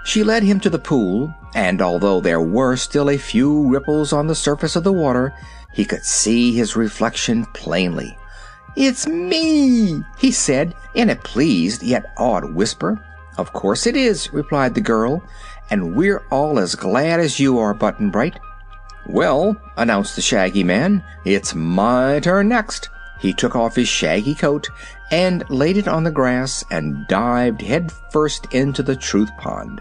She 0.05 0.25
led 0.25 0.43
him 0.43 0.59
to 0.61 0.71
the 0.71 0.79
pool, 0.79 1.35
and 1.55 1.81
although 1.81 2.21
there 2.21 2.41
were 2.41 2.77
still 2.77 3.09
a 3.09 3.19
few 3.19 3.69
ripples 3.69 4.13
on 4.13 4.27
the 4.27 4.35
surface 4.35 4.77
of 4.77 4.85
the 4.85 4.93
water, 4.93 5.33
he 5.73 5.85
could 5.85 6.05
see 6.05 6.55
his 6.55 6.77
reflection 6.77 7.47
plainly. 7.55 8.17
It's 8.77 9.07
me, 9.07 10.03
he 10.19 10.31
said 10.31 10.75
in 10.95 11.11
a 11.11 11.17
pleased 11.17 11.83
yet 11.83 12.13
awed 12.17 12.55
whisper. 12.55 12.99
Of 13.39 13.53
course 13.53 13.87
it 13.87 13.97
is, 13.97 14.33
replied 14.33 14.75
the 14.75 14.81
girl, 14.81 15.23
and 15.71 15.95
we're 15.95 16.23
all 16.31 16.59
as 16.59 16.75
glad 16.75 17.21
as 17.21 17.39
you 17.39 17.59
are, 17.59 17.75
Button 17.75 18.11
Bright. 18.11 18.39
Well, 19.07 19.57
announced 19.77 20.17
the 20.17 20.23
Shaggy 20.23 20.65
Man, 20.65 21.03
it's 21.25 21.55
my 21.55 22.21
turn 22.21 22.49
next. 22.49 22.89
He 23.21 23.33
took 23.33 23.55
off 23.55 23.77
his 23.77 23.89
shaggy 23.89 24.35
coat 24.35 24.69
and 25.11 25.49
laid 25.49 25.77
it 25.77 25.87
on 25.87 26.03
the 26.03 26.11
grass 26.11 26.65
and 26.71 27.07
dived 27.07 27.63
head 27.63 27.93
first 28.11 28.53
into 28.53 28.83
the 28.83 28.97
truth 28.97 29.31
pond. 29.39 29.81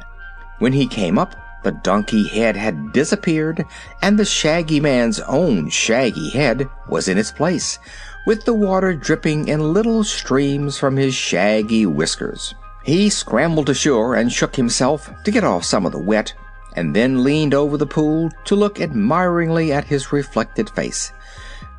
When 0.61 0.73
he 0.73 0.85
came 0.85 1.17
up, 1.17 1.35
the 1.63 1.71
donkey 1.71 2.27
head 2.27 2.55
had 2.55 2.93
disappeared, 2.93 3.65
and 4.03 4.19
the 4.19 4.25
Shaggy 4.25 4.79
Man's 4.79 5.19
own 5.21 5.69
shaggy 5.69 6.29
head 6.29 6.69
was 6.87 7.07
in 7.07 7.17
its 7.17 7.31
place, 7.31 7.79
with 8.27 8.45
the 8.45 8.53
water 8.53 8.93
dripping 8.93 9.47
in 9.47 9.73
little 9.73 10.03
streams 10.03 10.77
from 10.77 10.97
his 10.97 11.15
shaggy 11.15 11.87
whiskers. 11.87 12.53
He 12.83 13.09
scrambled 13.09 13.71
ashore 13.71 14.13
and 14.13 14.31
shook 14.31 14.55
himself 14.55 15.09
to 15.23 15.31
get 15.31 15.43
off 15.43 15.65
some 15.65 15.83
of 15.87 15.93
the 15.93 15.97
wet, 15.97 16.31
and 16.75 16.95
then 16.95 17.23
leaned 17.23 17.55
over 17.55 17.75
the 17.75 17.87
pool 17.87 18.29
to 18.45 18.55
look 18.55 18.79
admiringly 18.79 19.73
at 19.73 19.85
his 19.85 20.13
reflected 20.13 20.69
face. 20.69 21.11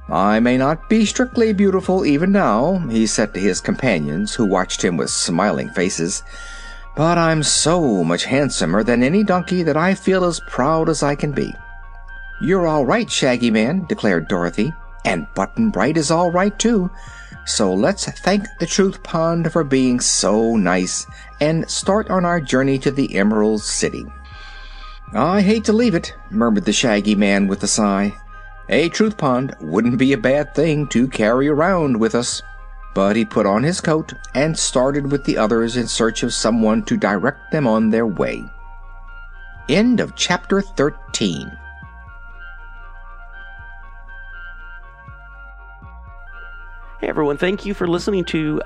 I 0.08 0.40
may 0.40 0.58
not 0.58 0.88
be 0.90 1.06
strictly 1.06 1.52
beautiful 1.52 2.04
even 2.04 2.32
now, 2.32 2.78
he 2.90 3.06
said 3.06 3.32
to 3.34 3.38
his 3.38 3.60
companions, 3.60 4.34
who 4.34 4.44
watched 4.44 4.82
him 4.82 4.96
with 4.96 5.10
smiling 5.10 5.70
faces, 5.70 6.24
but 6.94 7.18
I'm 7.18 7.42
so 7.42 8.04
much 8.04 8.24
handsomer 8.24 8.82
than 8.82 9.02
any 9.02 9.24
donkey 9.24 9.62
that 9.62 9.76
I 9.76 9.94
feel 9.94 10.24
as 10.24 10.40
proud 10.40 10.88
as 10.88 11.02
I 11.02 11.14
can 11.14 11.32
be. 11.32 11.54
You're 12.40 12.66
all 12.66 12.84
right, 12.84 13.10
Shaggy 13.10 13.50
Man, 13.50 13.86
declared 13.86 14.28
Dorothy, 14.28 14.72
and 15.04 15.26
Button 15.34 15.70
Bright 15.70 15.96
is 15.96 16.10
all 16.10 16.30
right 16.30 16.56
too. 16.58 16.90
So 17.44 17.72
let's 17.72 18.04
thank 18.04 18.46
the 18.60 18.66
Truth 18.66 19.02
Pond 19.02 19.52
for 19.52 19.64
being 19.64 20.00
so 20.00 20.56
nice 20.56 21.06
and 21.40 21.68
start 21.68 22.10
on 22.10 22.24
our 22.24 22.40
journey 22.40 22.78
to 22.78 22.90
the 22.90 23.16
Emerald 23.16 23.62
City. 23.62 24.06
I 25.12 25.40
hate 25.40 25.64
to 25.64 25.72
leave 25.72 25.94
it, 25.94 26.14
murmured 26.30 26.64
the 26.64 26.72
Shaggy 26.72 27.14
Man 27.14 27.46
with 27.46 27.62
a 27.62 27.66
sigh. 27.66 28.14
A 28.68 28.88
Truth 28.88 29.16
Pond 29.16 29.54
wouldn't 29.60 29.98
be 29.98 30.12
a 30.12 30.18
bad 30.18 30.54
thing 30.54 30.86
to 30.88 31.08
carry 31.08 31.48
around 31.48 31.98
with 31.98 32.14
us. 32.14 32.42
But 32.94 33.16
he 33.16 33.24
put 33.24 33.46
on 33.46 33.62
his 33.62 33.80
coat 33.80 34.12
and 34.34 34.58
started 34.58 35.10
with 35.10 35.24
the 35.24 35.38
others 35.38 35.76
in 35.76 35.86
search 35.86 36.22
of 36.22 36.34
someone 36.34 36.82
to 36.84 36.96
direct 36.96 37.50
them 37.50 37.66
on 37.66 37.90
their 37.90 38.06
way. 38.06 38.44
End 39.68 40.00
of 40.00 40.14
chapter 40.14 40.60
13. 40.60 41.50
Hey 47.00 47.08
everyone, 47.08 47.36
thank 47.36 47.64
you 47.64 47.74
for 47.74 47.88
listening 47.88 48.24
to 48.26 48.60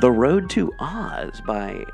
The 0.00 0.10
Road 0.10 0.50
to 0.50 0.72
Oz 0.80 1.40
by 1.46 1.86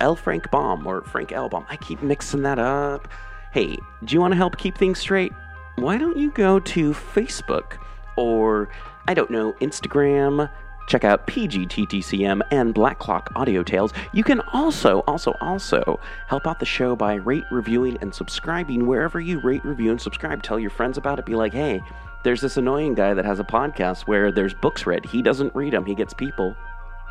L. 0.00 0.16
Frank 0.16 0.50
Baum 0.50 0.86
or 0.86 1.02
Frank 1.02 1.32
L. 1.32 1.48
Baum. 1.48 1.64
I 1.68 1.76
keep 1.76 2.02
mixing 2.02 2.42
that 2.42 2.58
up. 2.58 3.08
Hey, 3.52 3.78
do 4.04 4.14
you 4.14 4.20
want 4.20 4.32
to 4.32 4.36
help 4.36 4.56
keep 4.56 4.76
things 4.76 4.98
straight? 4.98 5.32
Why 5.76 5.96
don't 5.98 6.16
you 6.16 6.30
go 6.32 6.60
to 6.60 6.92
Facebook 6.92 7.78
or, 8.16 8.68
I 9.08 9.14
don't 9.14 9.30
know, 9.30 9.52
Instagram, 9.54 10.50
Check 10.90 11.04
out 11.04 11.24
PGTTCM 11.28 12.40
and 12.50 12.74
Black 12.74 12.98
Clock 12.98 13.30
Audio 13.36 13.62
Tales. 13.62 13.92
You 14.12 14.24
can 14.24 14.40
also, 14.52 15.04
also, 15.06 15.36
also 15.40 16.00
help 16.26 16.48
out 16.48 16.58
the 16.58 16.66
show 16.66 16.96
by 16.96 17.14
rate, 17.14 17.44
reviewing, 17.52 17.96
and 18.00 18.12
subscribing 18.12 18.88
wherever 18.88 19.20
you 19.20 19.38
rate, 19.38 19.64
review, 19.64 19.92
and 19.92 20.00
subscribe. 20.00 20.42
Tell 20.42 20.58
your 20.58 20.70
friends 20.70 20.98
about 20.98 21.20
it. 21.20 21.26
Be 21.26 21.36
like, 21.36 21.52
hey, 21.52 21.80
there's 22.24 22.40
this 22.40 22.56
annoying 22.56 22.94
guy 22.94 23.14
that 23.14 23.24
has 23.24 23.38
a 23.38 23.44
podcast 23.44 24.08
where 24.08 24.32
there's 24.32 24.52
books 24.52 24.84
read. 24.84 25.06
He 25.06 25.22
doesn't 25.22 25.54
read 25.54 25.74
them, 25.74 25.86
he 25.86 25.94
gets 25.94 26.12
people 26.12 26.56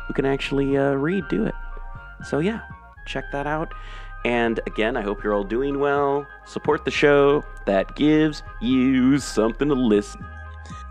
who 0.06 0.12
can 0.12 0.26
actually 0.26 0.76
uh, 0.76 0.92
read 0.92 1.26
do 1.28 1.46
it. 1.46 1.54
So, 2.22 2.40
yeah, 2.40 2.60
check 3.06 3.32
that 3.32 3.46
out. 3.46 3.72
And 4.26 4.60
again, 4.66 4.94
I 4.94 5.00
hope 5.00 5.24
you're 5.24 5.32
all 5.32 5.42
doing 5.42 5.78
well. 5.78 6.26
Support 6.44 6.84
the 6.84 6.90
show 6.90 7.46
that 7.64 7.96
gives 7.96 8.42
you 8.60 9.18
something 9.18 9.68
to 9.68 9.74
listen. 9.74 10.22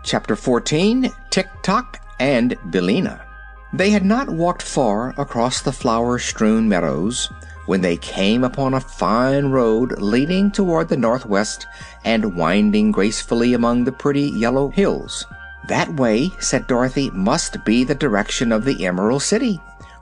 Chapter 0.02 0.34
14 0.34 1.08
Tik-Tok 1.30 1.99
and 2.20 2.56
Billina. 2.70 3.26
They 3.72 3.90
had 3.90 4.04
not 4.04 4.30
walked 4.30 4.62
far 4.62 5.14
across 5.16 5.62
the 5.62 5.72
flower 5.72 6.18
strewn 6.18 6.68
meadows 6.68 7.28
when 7.66 7.80
they 7.80 7.96
came 7.96 8.44
upon 8.44 8.74
a 8.74 8.80
fine 8.80 9.46
road 9.46 10.00
leading 10.00 10.50
toward 10.50 10.88
the 10.88 10.96
northwest 10.96 11.66
and 12.04 12.36
winding 12.36 12.92
gracefully 12.92 13.54
among 13.54 13.84
the 13.84 13.92
pretty 13.92 14.30
yellow 14.30 14.70
hills. 14.70 15.24
That 15.68 15.94
way, 15.94 16.30
said 16.40 16.66
Dorothy, 16.66 17.10
must 17.10 17.64
be 17.64 17.84
the 17.84 17.94
direction 17.94 18.50
of 18.50 18.64
the 18.64 18.84
Emerald 18.84 19.22
City. 19.22 19.60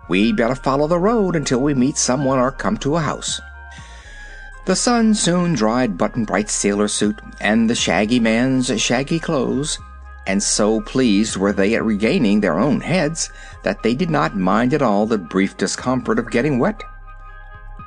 We'd 0.08 0.36
better 0.36 0.54
follow 0.54 0.86
the 0.86 0.98
road 0.98 1.36
until 1.36 1.60
we 1.60 1.74
meet 1.74 1.98
someone 1.98 2.38
or 2.38 2.50
come 2.50 2.78
to 2.78 2.96
a 2.96 3.00
house. 3.00 3.40
The 4.64 4.76
sun 4.76 5.14
soon 5.14 5.54
dried 5.54 5.98
Button 5.98 6.24
Bright's 6.24 6.54
sailor 6.54 6.88
suit 6.88 7.20
and 7.40 7.68
the 7.68 7.74
Shaggy 7.74 8.18
Man's 8.18 8.80
shaggy 8.80 9.18
clothes, 9.18 9.78
and 10.28 10.42
so 10.42 10.80
pleased 10.82 11.36
were 11.36 11.52
they 11.52 11.74
at 11.74 11.84
regaining 11.84 12.40
their 12.40 12.58
own 12.58 12.80
heads 12.80 13.30
that 13.64 13.82
they 13.82 13.94
did 13.94 14.10
not 14.10 14.36
mind 14.36 14.74
at 14.74 14.82
all 14.82 15.06
the 15.06 15.18
brief 15.18 15.56
discomfort 15.56 16.18
of 16.18 16.30
getting 16.30 16.58
wet. 16.58 16.84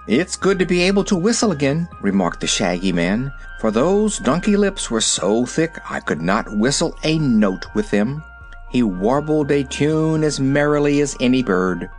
"It's 0.08 0.36
good 0.36 0.58
to 0.58 0.66
be 0.66 0.82
able 0.82 1.04
to 1.06 1.16
whistle 1.16 1.52
again," 1.52 1.88
remarked 2.02 2.42
the 2.42 2.48
Shaggy 2.48 2.92
Man, 2.92 3.32
"for 3.60 3.70
those 3.70 4.18
donkey 4.18 4.58
lips 4.58 4.90
were 4.90 5.00
so 5.00 5.46
thick 5.46 5.80
I 5.88 6.00
could 6.00 6.22
not 6.22 6.58
whistle 6.58 6.98
a 7.04 7.20
note 7.20 7.68
with 7.76 7.92
them." 7.92 8.24
He 8.72 8.82
warbled 8.82 9.52
a 9.52 9.64
tune 9.64 10.24
as 10.24 10.40
merrily 10.40 11.00
as 11.02 11.16
any 11.20 11.44
bird. 11.44 11.90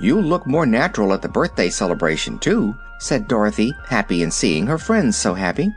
"You 0.00 0.20
look 0.20 0.46
more 0.46 0.66
natural 0.66 1.12
at 1.12 1.22
the 1.22 1.28
birthday 1.28 1.70
celebration, 1.70 2.38
too," 2.38 2.74
said 2.98 3.28
Dorothy, 3.28 3.72
happy 3.86 4.22
in 4.24 4.32
seeing 4.32 4.66
her 4.66 4.78
friends 4.78 5.16
so 5.16 5.34
happy. 5.34 5.72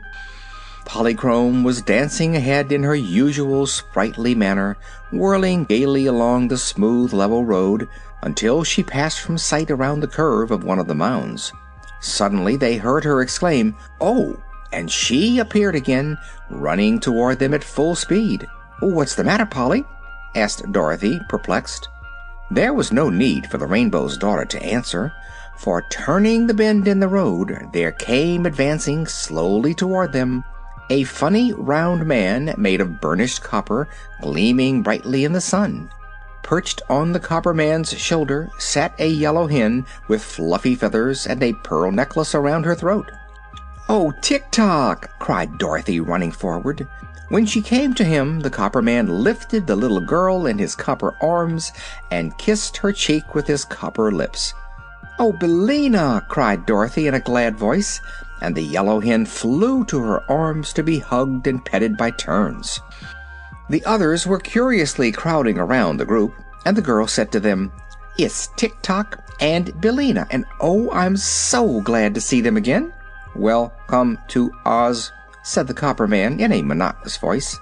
Polychrome 0.84 1.64
was 1.64 1.80
dancing 1.80 2.36
ahead 2.36 2.70
in 2.70 2.82
her 2.82 2.94
usual 2.94 3.66
sprightly 3.66 4.34
manner, 4.34 4.76
whirling 5.10 5.64
gaily 5.64 6.06
along 6.06 6.48
the 6.48 6.58
smooth 6.58 7.12
level 7.12 7.44
road 7.44 7.88
until 8.22 8.62
she 8.62 8.82
passed 8.82 9.20
from 9.20 9.38
sight 9.38 9.70
around 9.70 10.00
the 10.00 10.06
curve 10.06 10.50
of 10.50 10.64
one 10.64 10.78
of 10.78 10.86
the 10.86 10.94
mounds. 10.94 11.52
Suddenly 12.00 12.56
they 12.56 12.76
heard 12.76 13.04
her 13.04 13.22
exclaim, 13.22 13.76
"Oh!" 14.00 14.36
and 14.72 14.90
she 14.90 15.38
appeared 15.38 15.74
again, 15.74 16.18
running 16.50 17.00
toward 17.00 17.38
them 17.38 17.54
at 17.54 17.64
full 17.64 17.94
speed. 17.94 18.46
"What's 18.80 19.14
the 19.14 19.24
matter, 19.24 19.46
Polly?" 19.46 19.84
asked 20.34 20.72
Dorothy, 20.72 21.20
perplexed. 21.28 21.88
There 22.50 22.74
was 22.74 22.92
no 22.92 23.08
need 23.08 23.46
for 23.46 23.56
the 23.56 23.66
Rainbow's 23.66 24.18
Daughter 24.18 24.44
to 24.44 24.62
answer, 24.62 25.12
for 25.56 25.82
turning 25.90 26.46
the 26.46 26.54
bend 26.54 26.88
in 26.88 27.00
the 27.00 27.08
road 27.08 27.68
there 27.72 27.92
came 27.92 28.44
advancing 28.44 29.06
slowly 29.06 29.74
toward 29.74 30.12
them 30.12 30.44
a 30.92 31.04
funny 31.04 31.54
round 31.54 32.04
man 32.04 32.54
made 32.58 32.78
of 32.78 33.00
burnished 33.00 33.42
copper 33.42 33.88
gleaming 34.20 34.82
brightly 34.82 35.24
in 35.24 35.32
the 35.32 35.40
sun. 35.40 35.88
Perched 36.42 36.82
on 36.90 37.12
the 37.12 37.18
copper 37.18 37.54
man's 37.54 37.98
shoulder 37.98 38.50
sat 38.58 38.94
a 38.98 39.08
yellow 39.08 39.46
hen 39.46 39.86
with 40.08 40.22
fluffy 40.22 40.74
feathers 40.74 41.26
and 41.26 41.42
a 41.42 41.54
pearl 41.64 41.90
necklace 41.90 42.34
around 42.34 42.66
her 42.66 42.74
throat. 42.74 43.10
"Oh, 43.88 44.12
Tik-Tok!" 44.20 45.18
cried 45.18 45.56
Dorothy, 45.56 45.98
running 45.98 46.30
forward. 46.30 46.86
When 47.30 47.46
she 47.46 47.62
came 47.62 47.94
to 47.94 48.04
him, 48.04 48.40
the 48.40 48.50
copper 48.50 48.82
man 48.82 49.24
lifted 49.24 49.66
the 49.66 49.76
little 49.76 50.00
girl 50.00 50.44
in 50.44 50.58
his 50.58 50.74
copper 50.74 51.14
arms 51.22 51.72
and 52.10 52.36
kissed 52.36 52.76
her 52.76 52.92
cheek 52.92 53.34
with 53.34 53.46
his 53.46 53.64
copper 53.64 54.12
lips. 54.12 54.52
"Oh, 55.18 55.32
Billina!" 55.32 56.26
cried 56.28 56.66
Dorothy 56.66 57.06
in 57.06 57.14
a 57.14 57.20
glad 57.20 57.56
voice 57.56 57.98
and 58.42 58.54
the 58.54 58.62
yellow 58.62 59.00
hen 59.00 59.24
flew 59.24 59.84
to 59.86 60.00
her 60.00 60.30
arms 60.30 60.72
to 60.74 60.82
be 60.82 60.98
hugged 60.98 61.46
and 61.46 61.64
petted 61.64 61.96
by 61.96 62.10
turns. 62.10 62.80
The 63.70 63.84
others 63.84 64.26
were 64.26 64.40
curiously 64.40 65.12
crowding 65.12 65.58
around 65.58 65.96
the 65.96 66.04
group, 66.04 66.34
and 66.66 66.76
the 66.76 66.82
girl 66.82 67.06
said 67.06 67.32
to 67.32 67.40
them, 67.40 67.72
It's 68.18 68.48
Tik-Tok 68.56 69.22
and 69.40 69.80
Billina, 69.80 70.26
and 70.30 70.44
oh, 70.60 70.90
I'm 70.90 71.16
so 71.16 71.80
glad 71.80 72.14
to 72.14 72.20
see 72.20 72.40
them 72.40 72.56
again. 72.56 72.92
Welcome 73.36 74.18
to 74.28 74.52
Oz, 74.66 75.12
said 75.44 75.68
the 75.68 75.74
copper 75.74 76.06
man 76.06 76.38
in 76.40 76.52
a 76.52 76.62
monotonous 76.62 77.16
voice. 77.16 77.56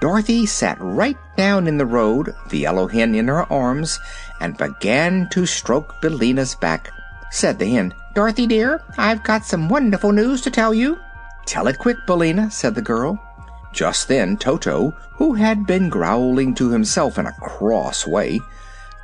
Dorothy 0.00 0.46
sat 0.46 0.76
right 0.80 1.18
down 1.36 1.66
in 1.66 1.78
the 1.78 1.86
road, 1.86 2.34
the 2.50 2.58
yellow 2.58 2.86
hen 2.86 3.14
in 3.14 3.26
her 3.28 3.50
arms, 3.52 3.98
and 4.40 4.56
began 4.56 5.28
to 5.30 5.44
stroke 5.44 6.00
Billina's 6.00 6.54
back. 6.54 6.92
Said 7.30 7.58
the 7.58 7.66
hen, 7.66 7.94
Dorothy 8.14 8.46
dear, 8.46 8.82
I've 8.96 9.22
got 9.22 9.44
some 9.44 9.68
wonderful 9.68 10.12
news 10.12 10.40
to 10.42 10.50
tell 10.50 10.72
you." 10.72 10.98
"Tell 11.46 11.68
it 11.68 11.78
quick, 11.78 11.98
Billina," 12.06 12.50
said 12.50 12.74
the 12.74 12.82
girl. 12.82 13.18
Just 13.72 14.08
then 14.08 14.36
Toto, 14.36 14.94
who 15.12 15.34
had 15.34 15.66
been 15.66 15.88
growling 15.88 16.54
to 16.54 16.70
himself 16.70 17.18
in 17.18 17.26
a 17.26 17.32
cross 17.32 18.06
way, 18.06 18.40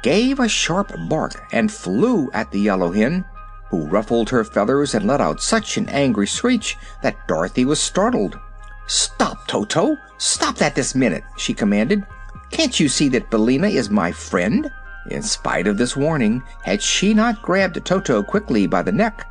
gave 0.02 0.40
a 0.40 0.48
sharp 0.48 0.92
bark 1.08 1.44
and 1.52 1.70
flew 1.70 2.30
at 2.32 2.50
the 2.50 2.60
yellow 2.60 2.92
hen, 2.92 3.24
who 3.70 3.86
ruffled 3.86 4.30
her 4.30 4.44
feathers 4.44 4.94
and 4.94 5.06
let 5.06 5.20
out 5.20 5.42
such 5.42 5.76
an 5.76 5.88
angry 5.88 6.26
screech 6.26 6.76
that 7.02 7.28
Dorothy 7.28 7.64
was 7.64 7.80
startled. 7.80 8.38
"Stop, 8.86 9.46
Toto! 9.46 9.96
Stop 10.18 10.56
that 10.56 10.74
this 10.74 10.94
minute!" 10.94 11.24
she 11.36 11.54
commanded. 11.54 12.04
"Can't 12.50 12.78
you 12.80 12.88
see 12.88 13.08
that 13.10 13.30
Billina 13.30 13.68
is 13.68 13.90
my 13.90 14.12
friend? 14.12 14.70
In 15.10 15.22
spite 15.22 15.66
of 15.66 15.76
this 15.76 15.96
warning, 15.96 16.42
had 16.62 16.80
she 16.80 17.12
not 17.12 17.42
grabbed 17.42 17.84
Toto 17.84 18.22
quickly 18.22 18.66
by 18.66 18.82
the 18.82 18.92
neck, 18.92 19.26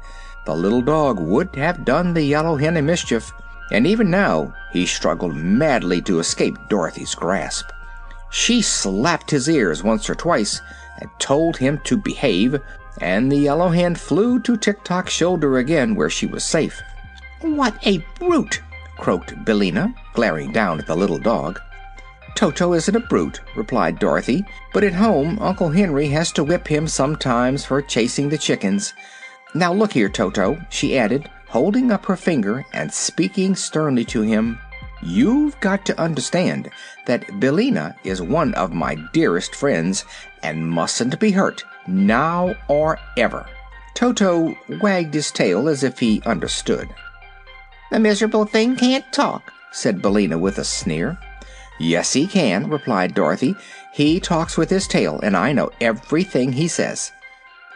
the 0.46 0.56
little 0.56 0.82
dog 0.82 1.20
would 1.20 1.56
have 1.56 1.86
done 1.86 2.13
the 2.13 2.24
yellow 2.24 2.58
hen 2.58 2.77
a 2.77 2.82
mischief, 2.82 3.32
and 3.72 3.88
even 3.88 4.12
now 4.12 4.53
he 4.72 4.86
struggled 4.86 5.36
madly 5.36 6.01
to 6.01 6.20
escape 6.20 6.58
Dorothy's 6.70 7.15
grasp. 7.15 7.70
She 8.30 8.62
slapped 8.62 9.32
his 9.32 9.48
ears 9.48 9.84
once 9.84 10.10
or 10.10 10.15
twice 10.15 10.62
and 11.00 11.10
told 11.20 11.58
him 11.58 11.80
to 11.86 11.98
behave, 11.98 12.60
and 13.01 13.32
the 13.32 13.38
yellow 13.38 13.70
hen 13.70 13.96
flew 13.96 14.39
to 14.42 14.58
Tik-Tok's 14.58 15.12
shoulder 15.12 15.58
again 15.58 15.96
where 15.96 16.10
she 16.10 16.25
was 16.25 16.44
safe. 16.44 16.82
"What 17.42 17.75
a 17.84 18.06
brute!" 18.20 18.62
croaked 18.98 19.44
Billina, 19.44 19.94
glaring 20.13 20.51
down 20.51 20.80
at 20.80 20.88
the 20.88 20.96
little 20.96 21.18
dog. 21.18 21.60
Toto 22.36 22.74
isn't 22.74 22.96
a 22.96 23.00
brute, 23.00 23.42
replied 23.56 24.00
Dorothy, 24.00 24.44
but 24.74 24.84
at 24.84 24.94
home 24.94 25.38
Uncle 25.40 25.70
Henry 25.70 26.08
has 26.08 26.32
to 26.34 26.44
whip 26.44 26.68
him 26.68 26.88
sometimes 26.88 27.63
for 27.63 27.82
chasing 27.82 28.30
the 28.30 28.38
chickens. 28.38 28.94
Now 29.54 29.72
look 29.72 29.94
here, 29.94 30.10
Toto, 30.10 30.60
she 30.70 30.98
added, 30.98 31.30
holding 31.48 31.92
up 31.92 32.06
her 32.06 32.16
finger 32.16 32.66
and 32.74 32.92
speaking 32.92 33.56
sternly 33.56 34.04
to 34.06 34.22
him. 34.22 34.58
You've 35.04 35.60
got 35.60 35.86
to 35.86 36.02
understand 36.02 36.70
that 37.06 37.40
Billina 37.40 37.96
is 38.04 38.22
one 38.22 38.54
of 38.56 38.74
my 38.74 38.96
dearest 39.13 39.54
friends 39.54 40.06
and 40.42 40.68
mustn't 40.68 41.20
be 41.20 41.32
hurt, 41.32 41.63
now 41.88 42.56
or 42.68 42.98
ever. 43.18 43.46
Toto 43.94 44.56
wagged 44.82 45.13
his 45.13 45.32
tail 45.32 45.70
as 45.70 45.84
if 45.84 46.00
he 46.00 46.22
understood. 46.25 46.90
The 47.92 48.00
miserable 48.00 48.46
thing 48.46 48.75
can't 48.75 49.06
talk, 49.13 49.52
said 49.72 50.02
Billina 50.02 50.38
with 50.38 50.58
a 50.58 50.63
sneer. 50.63 51.20
Yes, 51.80 52.13
he 52.13 52.27
can, 52.27 52.70
replied 52.70 53.13
Dorothy. 53.13 53.56
He 53.94 54.20
talks 54.20 54.58
with 54.58 54.70
his 54.70 54.88
tail, 54.88 55.20
and 55.22 55.36
I 55.36 55.51
know 55.53 55.72
everything 55.82 56.51
he 56.51 56.68
says. 56.68 57.12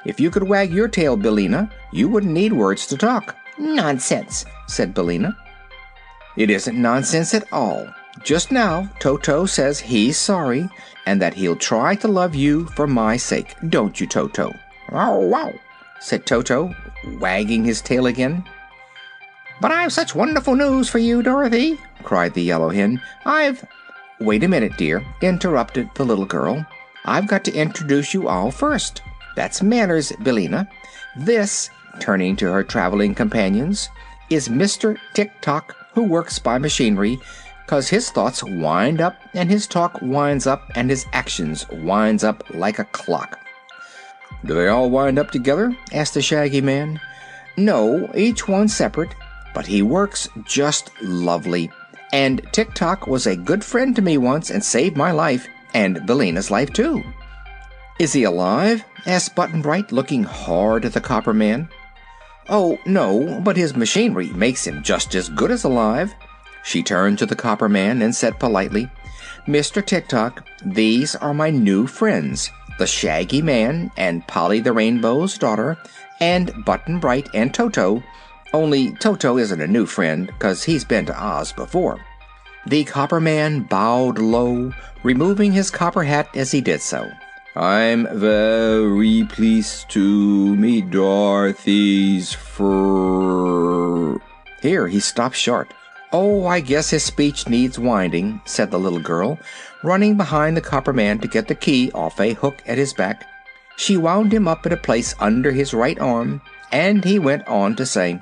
If 0.05 0.19
you 0.19 0.29
could 0.29 0.43
wag 0.43 0.71
your 0.71 0.87
tail, 0.87 1.17
Billina, 1.17 1.69
you 1.91 2.07
wouldn't 2.07 2.31
need 2.31 2.53
words 2.53 2.87
to 2.87 2.97
talk. 2.97 3.35
Nonsense, 3.57 4.45
said 4.67 4.93
Billina. 4.93 5.35
It 6.37 6.49
isn't 6.49 6.79
nonsense 6.79 7.33
at 7.33 7.51
all. 7.51 7.87
Just 8.23 8.51
now, 8.51 8.89
Toto 8.99 9.45
says 9.45 9.79
he's 9.79 10.17
sorry 10.17 10.69
and 11.05 11.21
that 11.21 11.33
he'll 11.33 11.55
try 11.55 11.95
to 11.95 12.07
love 12.07 12.35
you 12.35 12.65
for 12.67 12.87
my 12.87 13.17
sake. 13.17 13.55
Don't 13.69 13.99
you, 13.99 14.07
Toto? 14.07 14.53
Oh, 14.91 15.19
wow, 15.19 15.53
said 15.99 16.25
Toto, 16.25 16.73
wagging 17.19 17.63
his 17.63 17.81
tail 17.81 18.05
again. 18.05 18.43
But 19.59 19.71
I've 19.71 19.93
such 19.93 20.15
wonderful 20.15 20.55
news 20.55 20.89
for 20.89 20.99
you, 20.99 21.23
Dorothy, 21.23 21.79
cried 22.03 22.33
the 22.33 22.43
yellow 22.43 22.69
hen. 22.69 23.01
I've 23.25 23.65
Wait 24.19 24.43
a 24.43 24.47
minute, 24.47 24.75
dear, 24.77 25.05
interrupted 25.21 25.89
the 25.93 26.03
little 26.03 26.25
girl. 26.25 26.65
I've 27.05 27.27
got 27.27 27.43
to 27.45 27.53
introduce 27.53 28.15
you 28.15 28.27
all 28.27 28.49
first. 28.49 29.03
That's 29.35 29.61
manners, 29.61 30.11
Billina. 30.23 30.67
This, 31.15 31.69
turning 31.99 32.35
to 32.37 32.51
her 32.51 32.63
traveling 32.63 33.13
companions, 33.13 33.89
is 34.31 34.49
Mr. 34.49 34.97
Tik-Tok, 35.13 35.75
who 35.93 36.03
works 36.03 36.39
by 36.39 36.57
machinery, 36.57 37.19
cause 37.67 37.89
his 37.89 38.09
thoughts 38.09 38.43
wind 38.43 39.01
up 39.01 39.21
and 39.35 39.51
his 39.51 39.67
talk 39.67 39.99
winds 40.01 40.47
up 40.47 40.63
and 40.75 40.89
his 40.89 41.05
actions 41.13 41.69
winds 41.69 42.23
up 42.23 42.43
like 42.55 42.79
a 42.79 42.85
clock. 42.85 43.39
Do 44.45 44.55
they 44.55 44.67
all 44.67 44.89
wind 44.89 45.19
up 45.19 45.29
together? 45.29 45.77
asked 45.93 46.15
the 46.15 46.23
Shaggy 46.23 46.61
Man. 46.61 46.99
No, 47.55 48.09
each 48.15 48.47
one 48.47 48.67
separate, 48.67 49.13
but 49.53 49.67
he 49.67 49.81
works 49.83 50.27
just 50.45 50.89
lovely 51.03 51.71
and 52.11 52.41
Tik 52.51 52.73
Tok 52.73 53.07
was 53.07 53.27
a 53.27 53.35
good 53.35 53.63
friend 53.63 53.95
to 53.95 54.01
me 54.01 54.17
once 54.17 54.49
and 54.49 54.63
saved 54.63 54.95
my 54.95 55.11
life, 55.11 55.47
and 55.73 56.05
Billina's 56.05 56.51
life 56.51 56.71
too. 56.71 57.03
Is 57.99 58.13
he 58.13 58.23
alive? 58.23 58.83
asked 59.05 59.35
Button 59.35 59.61
Bright, 59.61 59.91
looking 59.91 60.23
hard 60.23 60.85
at 60.85 60.93
the 60.93 61.01
Copper 61.01 61.33
Man. 61.33 61.69
Oh, 62.49 62.77
no, 62.85 63.41
but 63.41 63.57
his 63.57 63.75
machinery 63.75 64.29
makes 64.29 64.65
him 64.65 64.83
just 64.83 65.15
as 65.15 65.29
good 65.29 65.51
as 65.51 65.63
alive. 65.63 66.13
She 66.63 66.83
turned 66.83 67.17
to 67.19 67.25
the 67.25 67.35
Copper 67.35 67.67
Man 67.67 68.01
and 68.01 68.15
said 68.15 68.39
politely, 68.39 68.89
Mr. 69.47 69.85
Tik 69.85 70.07
Tok, 70.07 70.45
these 70.65 71.15
are 71.15 71.33
my 71.33 71.49
new 71.49 71.87
friends, 71.87 72.51
the 72.77 72.87
Shaggy 72.87 73.41
Man 73.41 73.91
and 73.97 74.27
Polly 74.27 74.59
the 74.59 74.73
Rainbow's 74.73 75.37
daughter, 75.37 75.77
and 76.19 76.51
Button 76.65 76.99
Bright 76.99 77.29
and 77.33 77.53
Toto, 77.53 78.03
only 78.53 78.91
Toto 78.93 79.37
isn't 79.37 79.61
a 79.61 79.67
new 79.67 79.85
friend, 79.85 80.31
'cause 80.39 80.63
he's 80.63 80.83
been 80.83 81.05
to 81.05 81.21
Oz 81.21 81.51
before. 81.51 81.99
The 82.65 82.83
Copper 82.83 83.19
Man 83.19 83.61
bowed 83.61 84.19
low, 84.19 84.73
removing 85.03 85.53
his 85.53 85.71
copper 85.71 86.03
hat 86.03 86.27
as 86.35 86.51
he 86.51 86.59
did 86.59 86.81
so. 86.81 87.09
I'm 87.55 88.07
very 88.13 89.25
pleased 89.29 89.89
to 89.91 90.55
meet 90.55 90.91
Dorothy's 90.91 92.33
fur. 92.33 94.17
Here 94.61 94.87
he 94.87 94.99
stopped 94.99 95.35
short. 95.35 95.73
Oh, 96.13 96.45
I 96.45 96.59
guess 96.59 96.89
his 96.89 97.03
speech 97.03 97.49
needs 97.49 97.79
winding, 97.79 98.41
said 98.45 98.71
the 98.71 98.79
little 98.79 98.99
girl, 98.99 99.39
running 99.83 100.15
behind 100.15 100.55
the 100.55 100.61
Copper 100.61 100.93
Man 100.93 101.19
to 101.19 101.27
get 101.27 101.47
the 101.47 101.55
key 101.55 101.91
off 101.93 102.19
a 102.19 102.33
hook 102.33 102.61
at 102.67 102.77
his 102.77 102.93
back. 102.93 103.25
She 103.77 103.97
wound 103.97 104.33
him 104.33 104.47
up 104.47 104.65
in 104.65 104.71
a 104.71 104.77
place 104.77 105.15
under 105.19 105.51
his 105.51 105.73
right 105.73 105.99
arm, 105.99 106.41
and 106.71 107.03
he 107.03 107.19
went 107.19 107.47
on 107.47 107.75
to 107.75 107.85
say, 107.85 108.19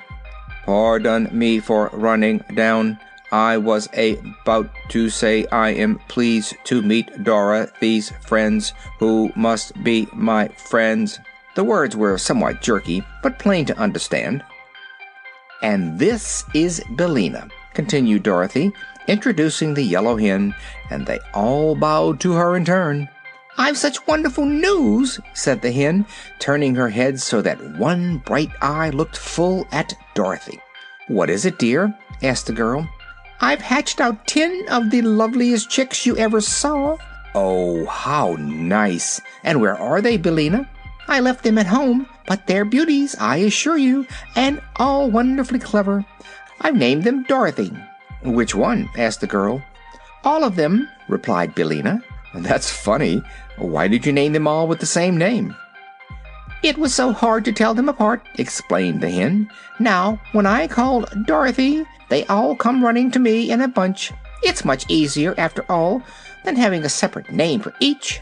Pardon 0.66 1.28
me 1.30 1.60
for 1.60 1.90
running 1.92 2.38
down. 2.54 2.98
I 3.30 3.56
was 3.56 3.88
about 3.94 4.68
to 4.88 5.08
say 5.10 5.46
I 5.46 5.70
am 5.70 6.00
pleased 6.08 6.56
to 6.64 6.82
meet 6.82 7.22
Dorothy's 7.22 8.10
friends, 8.26 8.72
who 8.98 9.32
must 9.36 9.80
be 9.84 10.08
my 10.12 10.48
friends. 10.48 11.20
The 11.54 11.64
words 11.64 11.96
were 11.96 12.18
somewhat 12.18 12.62
jerky, 12.62 13.04
but 13.22 13.38
plain 13.38 13.64
to 13.66 13.78
understand. 13.78 14.44
And 15.62 15.98
this 15.98 16.44
is 16.52 16.82
Billina, 16.96 17.48
continued 17.72 18.24
Dorothy, 18.24 18.72
introducing 19.06 19.74
the 19.74 19.82
yellow 19.82 20.16
hen, 20.16 20.54
and 20.90 21.06
they 21.06 21.20
all 21.32 21.76
bowed 21.76 22.18
to 22.20 22.32
her 22.32 22.56
in 22.56 22.64
turn. 22.64 23.08
I've 23.58 23.78
such 23.78 24.06
wonderful 24.06 24.44
news, 24.44 25.18
said 25.32 25.62
the 25.62 25.72
hen, 25.72 26.06
turning 26.38 26.74
her 26.74 26.90
head 26.90 27.20
so 27.20 27.40
that 27.42 27.78
one 27.78 28.18
bright 28.18 28.50
eye 28.60 28.90
looked 28.90 29.16
full 29.16 29.66
at 29.72 29.94
Dorothy. 30.14 30.60
What 31.08 31.30
is 31.30 31.46
it, 31.46 31.58
dear? 31.58 31.96
asked 32.22 32.46
the 32.46 32.52
girl. 32.52 32.88
I've 33.40 33.60
hatched 33.60 34.00
out 34.00 34.26
ten 34.26 34.66
of 34.70 34.90
the 34.90 35.02
loveliest 35.02 35.70
chicks 35.70 36.04
you 36.04 36.16
ever 36.16 36.40
saw. 36.40 36.96
Oh, 37.34 37.86
how 37.86 38.36
nice! 38.38 39.20
And 39.44 39.60
where 39.60 39.76
are 39.76 40.00
they, 40.00 40.16
Billina? 40.16 40.68
I 41.08 41.20
left 41.20 41.44
them 41.44 41.58
at 41.58 41.66
home, 41.66 42.08
but 42.26 42.46
they're 42.46 42.64
beauties, 42.64 43.14
I 43.18 43.36
assure 43.38 43.76
you, 43.76 44.06
and 44.34 44.60
all 44.76 45.10
wonderfully 45.10 45.60
clever. 45.60 46.04
I've 46.60 46.76
named 46.76 47.04
them 47.04 47.24
Dorothy. 47.24 47.72
Which 48.22 48.54
one? 48.54 48.88
asked 48.96 49.20
the 49.20 49.26
girl. 49.26 49.62
All 50.24 50.44
of 50.44 50.56
them, 50.56 50.88
replied 51.08 51.54
Billina. 51.54 52.02
That's 52.34 52.70
funny. 52.70 53.22
Why 53.58 53.88
did 53.88 54.04
you 54.04 54.12
name 54.12 54.32
them 54.32 54.46
all 54.46 54.68
with 54.68 54.80
the 54.80 54.86
same 54.86 55.16
name? 55.16 55.54
It 56.62 56.78
was 56.78 56.94
so 56.94 57.12
hard 57.12 57.44
to 57.44 57.52
tell 57.52 57.74
them 57.74 57.88
apart, 57.88 58.26
explained 58.38 59.00
the 59.00 59.10
hen. 59.10 59.50
Now, 59.78 60.20
when 60.32 60.46
I 60.46 60.66
call 60.66 61.04
Dorothy, 61.26 61.84
they 62.08 62.24
all 62.26 62.56
come 62.56 62.84
running 62.84 63.10
to 63.12 63.18
me 63.18 63.50
in 63.50 63.60
a 63.60 63.68
bunch. 63.68 64.12
It's 64.42 64.64
much 64.64 64.84
easier, 64.88 65.34
after 65.38 65.64
all, 65.70 66.02
than 66.44 66.56
having 66.56 66.84
a 66.84 66.88
separate 66.88 67.32
name 67.32 67.60
for 67.60 67.74
each. 67.80 68.20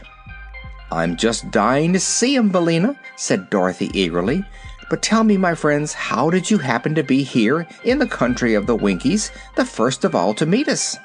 I'm 0.91 1.15
just 1.17 1.51
dying 1.51 1.93
to 1.93 1.99
see 1.99 2.37
'em, 2.37 2.49
Billina, 2.49 2.95
said 3.15 3.49
Dorothy 3.49 3.89
eagerly. 3.93 4.43
But 4.89 5.01
tell 5.01 5.23
me, 5.23 5.35
my 5.37 5.55
friends, 5.55 5.93
how 5.93 6.29
did 6.29 6.51
you 6.51 6.59
happen 6.59 6.93
to 6.95 7.03
be 7.03 7.23
here 7.23 7.67
in 7.83 7.97
the 7.97 8.07
country 8.07 8.53
of 8.53 8.67
the 8.67 8.75
Winkies, 8.75 9.31
the 9.55 9.65
first 9.65 10.03
of 10.03 10.13
all 10.13 10.33
to 10.35 10.45
meet 10.45 10.67
us? 10.67 10.95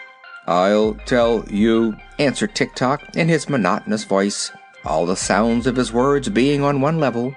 I'll 0.51 0.95
tell 1.07 1.45
you, 1.49 1.97
answered 2.19 2.57
Tik 2.57 2.75
Tok 2.75 3.15
in 3.15 3.29
his 3.29 3.49
monotonous 3.49 4.03
voice, 4.03 4.51
all 4.85 5.07
the 5.07 5.15
sounds 5.15 5.69
of 5.69 5.77
his 5.77 5.93
words 5.93 6.29
being 6.29 6.65
on 6.65 6.81
one 6.81 6.99
level. 6.99 7.37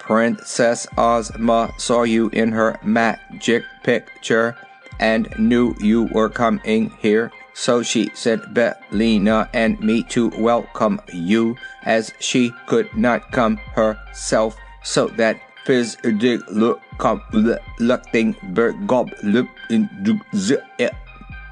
Princess 0.00 0.84
Ozma 0.96 1.72
saw 1.78 2.02
you 2.02 2.30
in 2.30 2.50
her 2.50 2.76
magic 2.82 3.62
picture 3.84 4.56
and 4.98 5.32
knew 5.38 5.76
you 5.78 6.08
were 6.12 6.28
coming 6.28 6.90
here, 6.98 7.30
so 7.54 7.80
she 7.80 8.10
sent 8.14 8.52
Billina 8.52 9.48
and 9.52 9.78
me 9.78 10.02
to 10.08 10.30
welcome 10.30 11.00
you, 11.12 11.56
as 11.84 12.12
she 12.18 12.52
could 12.66 12.92
not 12.92 13.30
come 13.30 13.58
herself, 13.76 14.56
so 14.82 15.06
that 15.06 15.40
physical 15.64 16.40
look 16.50 16.80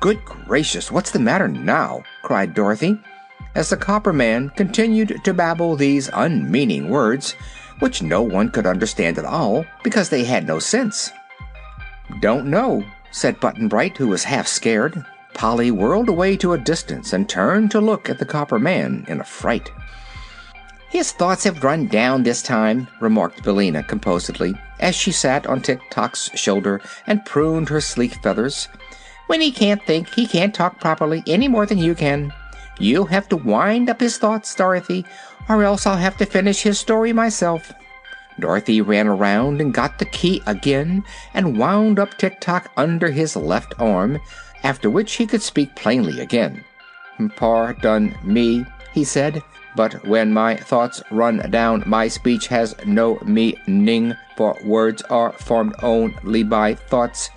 Good 0.00 0.24
gracious, 0.24 0.92
what's 0.92 1.10
the 1.10 1.18
matter 1.18 1.48
now? 1.48 2.04
cried 2.22 2.54
Dorothy, 2.54 3.00
as 3.54 3.70
the 3.70 3.76
Copper 3.76 4.12
Man 4.12 4.50
continued 4.50 5.20
to 5.24 5.32
babble 5.34 5.74
these 5.74 6.10
unmeaning 6.12 6.90
words, 6.90 7.34
which 7.78 8.02
no 8.02 8.22
one 8.22 8.50
could 8.50 8.66
understand 8.66 9.18
at 9.18 9.24
all 9.24 9.64
because 9.82 10.10
they 10.10 10.24
had 10.24 10.46
no 10.46 10.58
sense. 10.58 11.10
Don't 12.20 12.46
know, 12.46 12.84
said 13.10 13.40
Button 13.40 13.68
Bright, 13.68 13.96
who 13.96 14.08
was 14.08 14.24
half 14.24 14.46
scared. 14.46 15.04
Polly 15.34 15.70
whirled 15.70 16.08
away 16.08 16.36
to 16.36 16.52
a 16.52 16.58
distance 16.58 17.12
and 17.12 17.28
turned 17.28 17.70
to 17.70 17.80
look 17.80 18.08
at 18.08 18.18
the 18.18 18.24
Copper 18.26 18.58
Man 18.58 19.04
in 19.08 19.20
a 19.20 19.24
fright. 19.24 19.70
His 20.88 21.12
thoughts 21.12 21.44
have 21.44 21.64
run 21.64 21.88
down 21.88 22.22
this 22.22 22.42
time, 22.42 22.88
remarked 23.00 23.42
Billina 23.42 23.82
composedly, 23.82 24.54
as 24.78 24.94
she 24.94 25.12
sat 25.12 25.46
on 25.46 25.60
Tik 25.60 25.80
Tok's 25.90 26.30
shoulder 26.34 26.80
and 27.06 27.24
pruned 27.24 27.68
her 27.68 27.80
sleek 27.80 28.14
feathers. 28.22 28.68
When 29.26 29.40
he 29.40 29.50
can't 29.50 29.84
think, 29.84 30.08
he 30.14 30.26
can't 30.26 30.54
talk 30.54 30.80
properly 30.80 31.22
any 31.26 31.48
more 31.48 31.66
than 31.66 31.78
you 31.78 31.94
can. 31.94 32.32
You'll 32.78 33.06
have 33.06 33.28
to 33.30 33.36
wind 33.36 33.88
up 33.90 34.00
his 34.00 34.18
thoughts, 34.18 34.54
Dorothy, 34.54 35.04
or 35.48 35.62
else 35.62 35.86
I'll 35.86 35.96
have 35.96 36.16
to 36.18 36.26
finish 36.26 36.62
his 36.62 36.78
story 36.78 37.12
myself. 37.12 37.72
Dorothy 38.38 38.80
ran 38.82 39.08
around 39.08 39.60
and 39.60 39.72
got 39.72 39.98
the 39.98 40.04
key 40.04 40.42
again 40.46 41.02
and 41.32 41.58
wound 41.58 41.98
up 41.98 42.18
Tik 42.18 42.40
Tok 42.40 42.70
under 42.76 43.10
his 43.10 43.34
left 43.34 43.74
arm, 43.78 44.20
after 44.62 44.90
which 44.90 45.14
he 45.14 45.26
could 45.26 45.42
speak 45.42 45.74
plainly 45.74 46.20
again. 46.20 46.62
Pardon 47.36 48.14
me, 48.22 48.66
he 48.92 49.04
said, 49.04 49.42
but 49.74 50.06
when 50.06 50.32
my 50.32 50.56
thoughts 50.56 51.02
run 51.10 51.50
down, 51.50 51.82
my 51.86 52.08
speech 52.08 52.46
has 52.48 52.74
no 52.84 53.18
meaning, 53.24 54.14
for 54.36 54.56
words 54.64 55.02
are 55.02 55.32
formed 55.32 55.74
only 55.82 56.42
by 56.42 56.74
thoughts. 56.74 57.30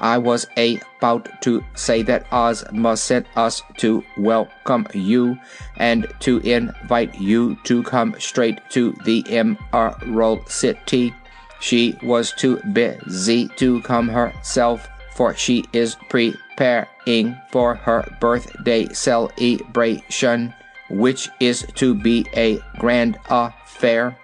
I 0.00 0.18
was 0.18 0.46
about 0.56 1.28
to 1.42 1.64
say 1.74 2.02
that 2.02 2.26
Ozma 2.30 2.96
sent 2.96 3.26
us 3.36 3.62
to 3.78 4.04
welcome 4.16 4.86
you 4.92 5.38
and 5.76 6.06
to 6.20 6.38
invite 6.38 7.18
you 7.18 7.56
to 7.64 7.82
come 7.82 8.14
straight 8.18 8.60
to 8.70 8.92
the 9.04 9.24
Emerald 9.28 10.48
City. 10.48 11.14
She 11.60 11.96
was 12.02 12.32
too 12.32 12.60
busy 12.72 13.48
to 13.56 13.80
come 13.82 14.08
herself, 14.08 14.86
for 15.14 15.34
she 15.34 15.64
is 15.72 15.96
preparing 16.10 17.36
for 17.50 17.74
her 17.74 18.04
birthday 18.20 18.88
celebration, 18.92 20.52
which 20.90 21.30
is 21.40 21.66
to 21.76 21.94
be 21.94 22.26
a 22.36 22.60
grand 22.78 23.18
affair. 23.30 24.18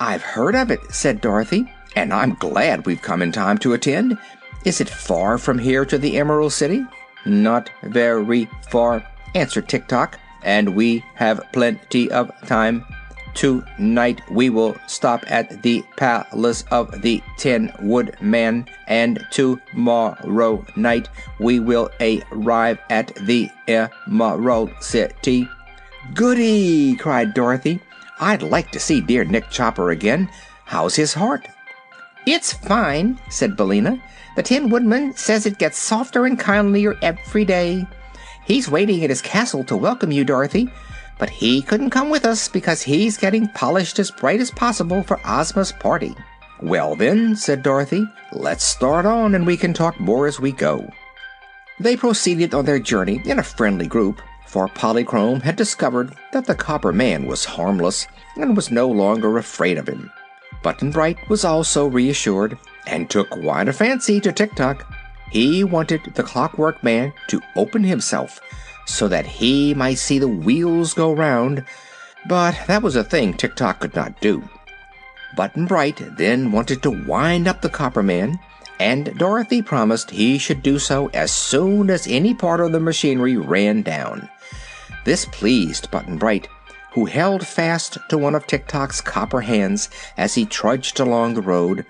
I've 0.00 0.22
heard 0.22 0.54
of 0.54 0.70
it, 0.70 0.80
said 0.90 1.20
Dorothy, 1.20 1.70
and 1.94 2.14
I'm 2.14 2.34
glad 2.34 2.86
we've 2.86 3.02
come 3.02 3.20
in 3.20 3.32
time 3.32 3.58
to 3.58 3.74
attend. 3.74 4.16
Is 4.64 4.80
it 4.80 4.88
far 4.88 5.38
from 5.38 5.58
here 5.58 5.84
to 5.84 5.98
the 5.98 6.18
Emerald 6.18 6.52
City? 6.52 6.84
Not 7.24 7.70
very 7.82 8.48
far, 8.70 9.06
answered 9.34 9.68
Tik 9.68 9.86
Tok, 9.88 10.18
and 10.42 10.74
we 10.74 11.04
have 11.14 11.46
plenty 11.52 12.10
of 12.10 12.30
time. 12.46 12.84
Tonight 13.34 14.20
we 14.30 14.50
will 14.50 14.76
stop 14.88 15.22
at 15.28 15.62
the 15.62 15.84
palace 15.96 16.64
of 16.72 17.02
the 17.02 17.22
Tin 17.36 17.72
Woodman, 17.80 18.66
and 18.88 19.24
tomorrow 19.30 20.66
night 20.74 21.08
we 21.38 21.60
will 21.60 21.88
arrive 22.32 22.78
at 22.90 23.14
the 23.14 23.48
Emerald 23.68 24.72
City. 24.80 25.48
Goody! 26.14 26.96
cried 26.96 27.32
Dorothy. 27.32 27.80
I'd 28.18 28.42
like 28.42 28.72
to 28.72 28.80
see 28.80 29.00
dear 29.00 29.24
Nick 29.24 29.50
Chopper 29.50 29.90
again. 29.90 30.28
How's 30.64 30.96
his 30.96 31.14
heart? 31.14 31.46
It's 32.30 32.52
fine, 32.52 33.18
said 33.30 33.56
Billina. 33.56 33.98
The 34.36 34.42
Tin 34.42 34.68
Woodman 34.68 35.14
says 35.14 35.46
it 35.46 35.56
gets 35.56 35.78
softer 35.78 36.26
and 36.26 36.38
kindlier 36.38 36.94
every 37.00 37.46
day. 37.46 37.86
He's 38.44 38.68
waiting 38.68 39.02
at 39.02 39.08
his 39.08 39.22
castle 39.22 39.64
to 39.64 39.74
welcome 39.74 40.12
you, 40.12 40.24
Dorothy, 40.26 40.70
but 41.18 41.30
he 41.30 41.62
couldn't 41.62 41.88
come 41.88 42.10
with 42.10 42.26
us 42.26 42.46
because 42.46 42.82
he's 42.82 43.16
getting 43.16 43.48
polished 43.48 43.98
as 43.98 44.10
bright 44.10 44.40
as 44.40 44.50
possible 44.50 45.02
for 45.02 45.18
Ozma's 45.24 45.72
party. 45.72 46.14
Well, 46.60 46.94
then, 46.96 47.34
said 47.34 47.62
Dorothy, 47.62 48.04
let's 48.32 48.62
start 48.62 49.06
on 49.06 49.34
and 49.34 49.46
we 49.46 49.56
can 49.56 49.72
talk 49.72 49.98
more 49.98 50.26
as 50.26 50.38
we 50.38 50.52
go. 50.52 50.86
They 51.80 51.96
proceeded 51.96 52.52
on 52.52 52.66
their 52.66 52.78
journey 52.78 53.22
in 53.24 53.38
a 53.38 53.42
friendly 53.42 53.86
group, 53.86 54.20
for 54.44 54.68
Polychrome 54.68 55.40
had 55.40 55.56
discovered 55.56 56.14
that 56.32 56.44
the 56.44 56.54
Copper 56.54 56.92
Man 56.92 57.24
was 57.24 57.46
harmless 57.46 58.06
and 58.36 58.54
was 58.54 58.70
no 58.70 58.86
longer 58.86 59.38
afraid 59.38 59.78
of 59.78 59.88
him. 59.88 60.12
Button 60.62 60.90
Bright 60.90 61.28
was 61.28 61.44
also 61.44 61.86
reassured 61.86 62.58
and 62.86 63.08
took 63.08 63.30
quite 63.30 63.68
a 63.68 63.72
fancy 63.72 64.20
to 64.20 64.32
Tik 64.32 64.54
Tok. 64.54 64.92
He 65.30 65.62
wanted 65.64 66.00
the 66.14 66.22
Clockwork 66.22 66.82
Man 66.82 67.12
to 67.28 67.40
open 67.56 67.84
himself 67.84 68.40
so 68.86 69.08
that 69.08 69.26
he 69.26 69.74
might 69.74 69.98
see 69.98 70.18
the 70.18 70.28
wheels 70.28 70.94
go 70.94 71.12
round, 71.12 71.64
but 72.26 72.58
that 72.66 72.82
was 72.82 72.96
a 72.96 73.04
thing 73.04 73.34
Tik 73.34 73.54
Tok 73.54 73.80
could 73.80 73.94
not 73.94 74.20
do. 74.20 74.48
Button 75.36 75.66
Bright 75.66 76.00
then 76.16 76.50
wanted 76.50 76.82
to 76.82 77.04
wind 77.06 77.46
up 77.46 77.60
the 77.60 77.68
Copper 77.68 78.02
Man, 78.02 78.38
and 78.80 79.16
Dorothy 79.18 79.60
promised 79.60 80.10
he 80.10 80.38
should 80.38 80.62
do 80.62 80.78
so 80.78 81.08
as 81.08 81.30
soon 81.30 81.90
as 81.90 82.06
any 82.06 82.32
part 82.32 82.60
of 82.60 82.72
the 82.72 82.80
machinery 82.80 83.36
ran 83.36 83.82
down. 83.82 84.28
This 85.04 85.26
pleased 85.26 85.90
Button 85.90 86.16
Bright, 86.16 86.48
who 86.92 87.04
held 87.04 87.46
fast 87.46 87.98
to 88.08 88.18
one 88.18 88.34
of 88.34 88.46
Tik 88.46 88.66
Tok's 88.66 89.00
copper 89.00 89.42
hands 89.42 89.88
as 90.16 90.34
he 90.34 90.44
trudged 90.44 91.00
along 91.00 91.34
the 91.34 91.42
road, 91.42 91.84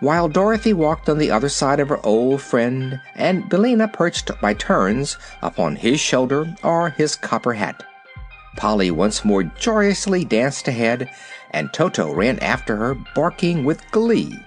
while 0.00 0.28
Dorothy 0.28 0.72
walked 0.72 1.08
on 1.08 1.18
the 1.18 1.30
other 1.30 1.48
side 1.48 1.80
of 1.80 1.88
her 1.88 2.04
old 2.04 2.42
friend 2.42 3.00
and 3.14 3.48
Billina 3.48 3.88
perched 3.88 4.30
by 4.40 4.54
turns 4.54 5.16
upon 5.40 5.76
his 5.76 6.00
shoulder 6.00 6.54
or 6.62 6.90
his 6.90 7.14
copper 7.14 7.54
hat. 7.54 7.82
Polly 8.56 8.90
once 8.90 9.24
more 9.24 9.44
joyously 9.44 10.24
danced 10.24 10.68
ahead, 10.68 11.08
and 11.52 11.72
Toto 11.72 12.12
ran 12.12 12.38
after 12.40 12.76
her, 12.76 12.94
barking 13.14 13.64
with 13.64 13.88
glee. 13.90 14.38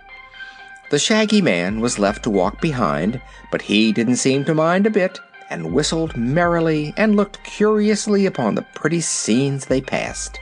The 0.91 0.99
Shaggy 0.99 1.41
Man 1.41 1.79
was 1.79 1.97
left 1.97 2.23
to 2.23 2.29
walk 2.29 2.61
behind, 2.61 3.19
but 3.51 3.63
he 3.63 3.91
didn't 3.91 4.17
seem 4.17 4.45
to 4.45 4.53
mind 4.53 4.85
a 4.85 4.91
bit, 4.91 5.19
and 5.49 5.73
whistled 5.73 6.15
merrily 6.15 6.93
and 6.97 7.15
looked 7.15 7.43
curiously 7.43 8.25
upon 8.25 8.55
the 8.55 8.65
pretty 8.73 9.01
scenes 9.01 9.65
they 9.65 9.81
passed. 9.81 10.39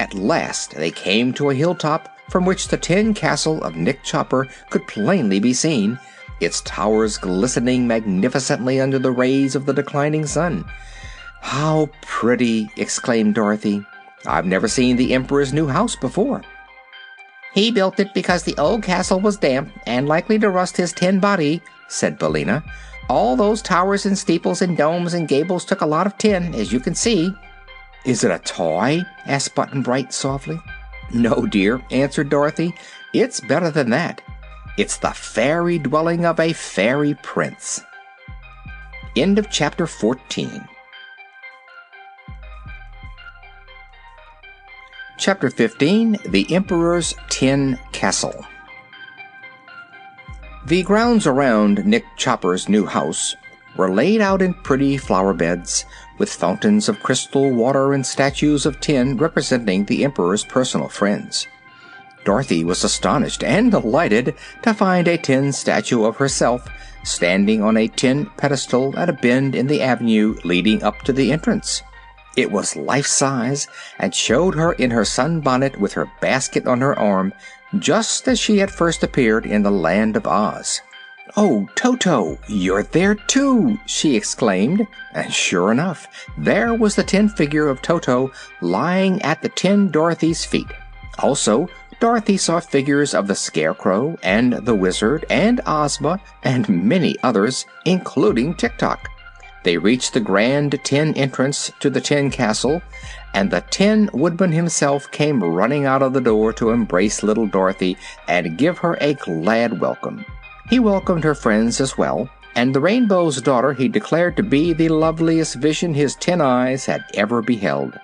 At 0.00 0.14
last 0.14 0.74
they 0.74 0.90
came 0.90 1.32
to 1.34 1.50
a 1.50 1.54
hilltop 1.54 2.08
from 2.30 2.44
which 2.44 2.68
the 2.68 2.76
tin 2.76 3.14
castle 3.14 3.62
of 3.62 3.76
Nick 3.76 4.02
Chopper 4.02 4.48
could 4.70 4.86
plainly 4.86 5.38
be 5.38 5.52
seen, 5.52 5.98
its 6.40 6.60
towers 6.62 7.18
glistening 7.18 7.86
magnificently 7.86 8.80
under 8.80 8.98
the 8.98 9.12
rays 9.12 9.54
of 9.54 9.66
the 9.66 9.72
declining 9.72 10.26
sun. 10.26 10.64
"How 11.42 11.90
pretty!" 12.02 12.70
exclaimed 12.76 13.34
Dorothy. 13.34 13.84
"I've 14.26 14.46
never 14.46 14.68
seen 14.68 14.96
the 14.96 15.14
Emperor's 15.14 15.52
new 15.52 15.68
house 15.68 15.94
before." 15.96 16.42
"He 17.52 17.70
built 17.70 18.00
it 18.00 18.12
because 18.14 18.42
the 18.42 18.56
old 18.58 18.82
castle 18.82 19.20
was 19.20 19.36
damp 19.36 19.70
and 19.86 20.08
likely 20.08 20.38
to 20.40 20.50
rust 20.50 20.76
his 20.76 20.92
tin 20.92 21.20
body," 21.20 21.62
said 21.88 22.18
Billina. 22.18 22.64
"All 23.08 23.36
those 23.36 23.62
towers 23.62 24.06
and 24.06 24.16
steeples 24.16 24.62
and 24.62 24.76
domes 24.76 25.14
and 25.14 25.28
gables 25.28 25.64
took 25.64 25.80
a 25.80 25.86
lot 25.86 26.06
of 26.06 26.18
tin, 26.18 26.54
as 26.54 26.72
you 26.72 26.80
can 26.80 26.94
see." 26.94 27.34
"Is 28.04 28.24
it 28.24 28.30
a 28.30 28.38
toy?" 28.38 29.02
asked 29.26 29.54
Button 29.54 29.82
Bright 29.82 30.12
softly. 30.12 30.60
No, 31.12 31.46
dear, 31.46 31.80
answered 31.90 32.28
Dorothy. 32.28 32.74
It's 33.12 33.40
better 33.40 33.70
than 33.70 33.90
that. 33.90 34.20
It's 34.76 34.96
the 34.96 35.10
fairy 35.10 35.78
dwelling 35.78 36.24
of 36.24 36.40
a 36.40 36.52
fairy 36.52 37.14
prince. 37.22 37.80
End 39.16 39.38
of 39.38 39.50
chapter 39.50 39.86
14. 39.86 40.66
Chapter 45.16 45.50
15 45.50 46.18
The 46.26 46.52
Emperor's 46.52 47.14
Tin 47.28 47.78
Castle. 47.92 48.44
The 50.66 50.82
grounds 50.82 51.26
around 51.26 51.84
Nick 51.84 52.06
Chopper's 52.16 52.70
new 52.70 52.86
house 52.86 53.36
were 53.76 53.92
laid 53.92 54.22
out 54.22 54.40
in 54.40 54.54
pretty 54.54 54.96
flower 54.96 55.34
beds, 55.34 55.84
with 56.16 56.32
fountains 56.32 56.88
of 56.88 57.02
crystal 57.02 57.50
water 57.50 57.92
and 57.92 58.06
statues 58.06 58.64
of 58.64 58.80
tin 58.80 59.18
representing 59.18 59.84
the 59.84 60.04
Emperor's 60.04 60.42
personal 60.42 60.88
friends. 60.88 61.46
Dorothy 62.24 62.64
was 62.64 62.82
astonished 62.82 63.44
and 63.44 63.72
delighted 63.72 64.36
to 64.62 64.72
find 64.72 65.06
a 65.06 65.18
tin 65.18 65.52
statue 65.52 66.04
of 66.04 66.16
herself 66.16 66.66
standing 67.02 67.62
on 67.62 67.76
a 67.76 67.88
tin 67.88 68.30
pedestal 68.38 68.98
at 68.98 69.10
a 69.10 69.12
bend 69.12 69.54
in 69.54 69.66
the 69.66 69.82
avenue 69.82 70.34
leading 70.44 70.82
up 70.82 71.02
to 71.02 71.12
the 71.12 71.30
entrance. 71.30 71.82
It 72.38 72.50
was 72.50 72.74
life 72.74 73.06
size 73.06 73.68
and 73.98 74.14
showed 74.14 74.54
her 74.54 74.72
in 74.72 74.90
her 74.92 75.04
sunbonnet 75.04 75.78
with 75.78 75.92
her 75.92 76.10
basket 76.22 76.66
on 76.66 76.80
her 76.80 76.98
arm, 76.98 77.34
just 77.78 78.28
as 78.28 78.38
she 78.38 78.58
had 78.58 78.70
first 78.70 79.02
appeared 79.02 79.46
in 79.46 79.62
the 79.62 79.70
Land 79.70 80.16
of 80.16 80.26
Oz. 80.26 80.80
"Oh, 81.36 81.68
Toto, 81.74 82.38
you're 82.48 82.82
there 82.82 83.14
too!" 83.14 83.78
she 83.86 84.14
exclaimed, 84.14 84.86
and 85.12 85.32
sure 85.32 85.72
enough, 85.72 86.06
there 86.38 86.74
was 86.74 86.94
the 86.94 87.02
tin 87.02 87.28
figure 87.28 87.68
of 87.68 87.82
Toto 87.82 88.30
lying 88.60 89.20
at 89.22 89.42
the 89.42 89.48
tin 89.48 89.90
Dorothy's 89.90 90.44
feet. 90.44 90.68
Also, 91.18 91.68
Dorothy 92.00 92.36
saw 92.36 92.60
figures 92.60 93.14
of 93.14 93.26
the 93.26 93.34
Scarecrow 93.34 94.16
and 94.22 94.52
the 94.52 94.74
Wizard 94.74 95.24
and 95.30 95.60
Ozma 95.66 96.20
and 96.42 96.68
many 96.68 97.16
others, 97.22 97.66
including 97.84 98.54
Tik 98.54 98.76
Tok. 98.78 99.08
They 99.62 99.78
reached 99.78 100.12
the 100.12 100.20
grand 100.20 100.78
tin 100.84 101.14
entrance 101.14 101.72
to 101.80 101.88
the 101.88 102.00
tin 102.00 102.30
castle, 102.30 102.82
and 103.34 103.50
the 103.50 103.64
Tin 103.70 104.08
Woodman 104.12 104.52
himself 104.52 105.10
came 105.10 105.42
running 105.42 105.84
out 105.84 106.02
of 106.02 106.12
the 106.12 106.20
door 106.20 106.52
to 106.54 106.70
embrace 106.70 107.22
little 107.22 107.46
Dorothy 107.46 107.96
and 108.28 108.56
give 108.56 108.78
her 108.78 108.96
a 109.00 109.14
glad 109.14 109.80
welcome. 109.80 110.24
He 110.70 110.78
welcomed 110.78 111.24
her 111.24 111.34
friends 111.34 111.80
as 111.80 111.98
well, 111.98 112.30
and 112.54 112.74
the 112.74 112.80
Rainbow's 112.80 113.42
Daughter 113.42 113.72
he 113.72 113.88
declared 113.88 114.36
to 114.36 114.42
be 114.42 114.72
the 114.72 114.88
loveliest 114.88 115.56
vision 115.56 115.92
his 115.92 116.14
tin 116.14 116.40
eyes 116.40 116.86
had 116.86 117.04
ever 117.14 117.42
beheld. 117.42 117.98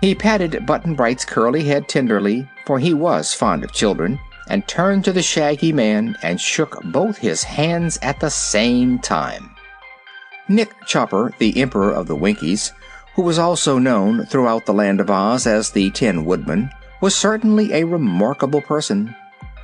He 0.00 0.14
patted 0.14 0.64
Button 0.66 0.94
Bright's 0.94 1.24
curly 1.24 1.64
head 1.64 1.88
tenderly, 1.88 2.48
for 2.66 2.78
he 2.78 2.94
was 2.94 3.34
fond 3.34 3.64
of 3.64 3.72
children, 3.72 4.18
and 4.48 4.66
turned 4.66 5.04
to 5.04 5.12
the 5.12 5.22
Shaggy 5.22 5.72
Man 5.72 6.16
and 6.22 6.40
shook 6.40 6.82
both 6.84 7.18
his 7.18 7.42
hands 7.42 7.98
at 8.00 8.18
the 8.20 8.30
same 8.30 8.98
time. 8.98 9.54
Nick 10.48 10.72
Chopper, 10.86 11.34
the 11.38 11.60
Emperor 11.60 11.92
of 11.92 12.06
the 12.06 12.16
Winkies, 12.16 12.72
who 13.18 13.24
was 13.24 13.36
also 13.40 13.80
known 13.80 14.24
throughout 14.26 14.64
the 14.64 14.72
Land 14.72 15.00
of 15.00 15.10
Oz 15.10 15.44
as 15.44 15.72
the 15.72 15.90
Tin 15.90 16.24
Woodman, 16.24 16.70
was 17.00 17.16
certainly 17.16 17.72
a 17.72 17.82
remarkable 17.82 18.60
person. 18.60 19.12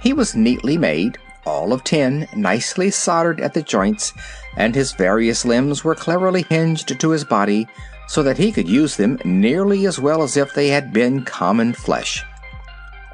He 0.01 0.13
was 0.13 0.35
neatly 0.35 0.77
made, 0.77 1.19
all 1.47 1.73
of 1.73 1.85
tin, 1.85 2.27
nicely 2.35 2.91
soldered 2.91 3.41
at 3.41 3.55
the 3.55 3.63
joints, 3.63 4.13
and 4.57 4.75
his 4.75 4.91
various 4.91 5.45
limbs 5.45 5.85
were 5.85 5.95
cleverly 5.95 6.45
hinged 6.51 6.99
to 6.99 7.11
his 7.11 7.23
body 7.23 7.69
so 8.09 8.25
that 8.25 8.39
he 8.39 8.51
could 8.51 8.69
use 8.69 8.97
them 8.97 9.21
nearly 9.25 9.87
as 9.87 10.01
well 10.01 10.25
as 10.25 10.37
if 10.37 10.53
they 10.53 10.67
had 10.67 10.93
been 10.93 11.25
common 11.25 11.73
flesh. 11.73 12.25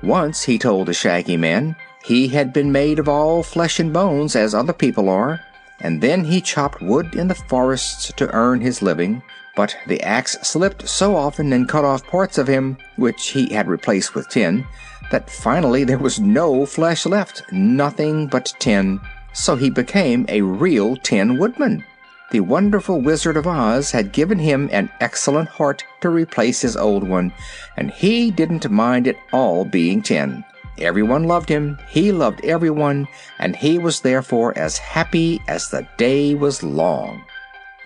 Once, 0.03 0.43
he 0.45 0.57
told 0.59 0.89
the 0.89 0.95
Shaggy 0.95 1.37
Man, 1.37 1.77
he 2.03 2.29
had 2.29 2.55
been 2.55 2.73
made 2.73 2.99
of 2.99 3.11
all 3.11 3.43
flesh 3.43 3.79
and 3.79 3.93
bones 3.93 4.35
as 4.35 4.55
other 4.55 4.73
people 4.73 5.11
are, 5.11 5.39
and 5.81 6.01
then 6.01 6.25
he 6.25 6.41
chopped 6.41 6.81
wood 6.81 7.15
in 7.15 7.29
the 7.29 7.35
forests 7.35 8.11
to 8.17 8.33
earn 8.35 8.63
his 8.63 8.81
living, 8.81 9.23
but 9.57 9.77
the 9.87 10.03
axe 10.03 10.37
slipped 10.43 10.89
so 10.89 11.17
often 11.17 11.53
and 11.53 11.69
cut 11.69 11.85
off 11.85 12.07
parts 12.07 12.39
of 12.39 12.47
him, 12.47 12.77
which 12.97 13.29
he 13.29 13.53
had 13.53 13.69
replaced 13.69 14.15
with 14.15 14.29
tin, 14.29 14.67
that 15.11 15.31
finally 15.31 15.85
there 15.85 15.99
was 15.99 16.21
no 16.21 16.65
flesh 16.65 17.05
left, 17.07 17.43
nothing 17.53 18.27
but 18.27 18.53
tin, 18.59 19.01
so 19.33 19.57
he 19.57 19.71
became 19.71 20.25
a 20.29 20.43
real 20.43 20.97
Tin 20.97 21.39
Woodman. 21.39 21.85
The 22.31 22.41
wonderful 22.41 23.01
Wizard 23.01 23.37
of 23.37 23.47
Oz 23.47 23.91
had 23.91 24.13
given 24.13 24.39
him 24.39 24.69
an 24.73 24.89
excellent 25.01 25.49
heart 25.49 25.85
to 26.01 26.11
replace 26.11 26.61
his 26.61 26.77
old 26.77 27.03
one, 27.03 27.33
and 27.77 27.91
he 27.91 28.31
didn't 28.31 28.71
mind 28.71 29.09
at 29.09 29.17
all 29.33 29.65
being 29.65 30.01
tin. 30.01 30.45
Everyone 30.79 31.25
loved 31.25 31.49
him, 31.49 31.79
he 31.89 32.13
loved 32.13 32.45
everyone, 32.45 33.09
and 33.41 33.57
he 33.57 33.79
was 33.79 34.01
therefore 34.01 34.57
as 34.57 34.79
happy 34.79 35.43
as 35.49 35.69
the 35.69 35.87
day 35.97 36.35
was 36.35 36.63
long. 36.63 37.25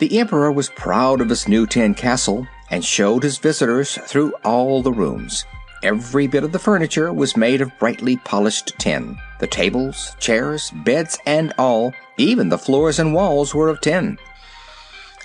The 0.00 0.18
Emperor 0.18 0.50
was 0.50 0.70
proud 0.70 1.20
of 1.20 1.28
his 1.28 1.46
new 1.46 1.66
tin 1.66 1.94
castle 1.94 2.46
and 2.70 2.85
showed 2.85 3.22
his 3.22 3.38
visitors 3.38 3.96
through 4.07 4.33
all 4.44 4.83
the 4.83 4.92
rooms. 4.92 5.44
Every 5.85 6.26
bit 6.26 6.42
of 6.44 6.52
the 6.52 6.59
furniture 6.59 7.12
was 7.12 7.37
made 7.37 7.61
of 7.61 7.78
brightly 7.78 8.16
polished 8.16 8.78
tin. 8.78 9.18
The 9.38 9.46
tables, 9.46 10.16
chairs, 10.18 10.72
beds, 10.85 11.18
and 11.26 11.52
all, 11.59 11.92
even 12.16 12.48
the 12.48 12.59
floors 12.59 12.98
and 12.98 13.14
walls, 13.14 13.54
were 13.54 13.68
of 13.68 13.80
tin. 13.80 14.18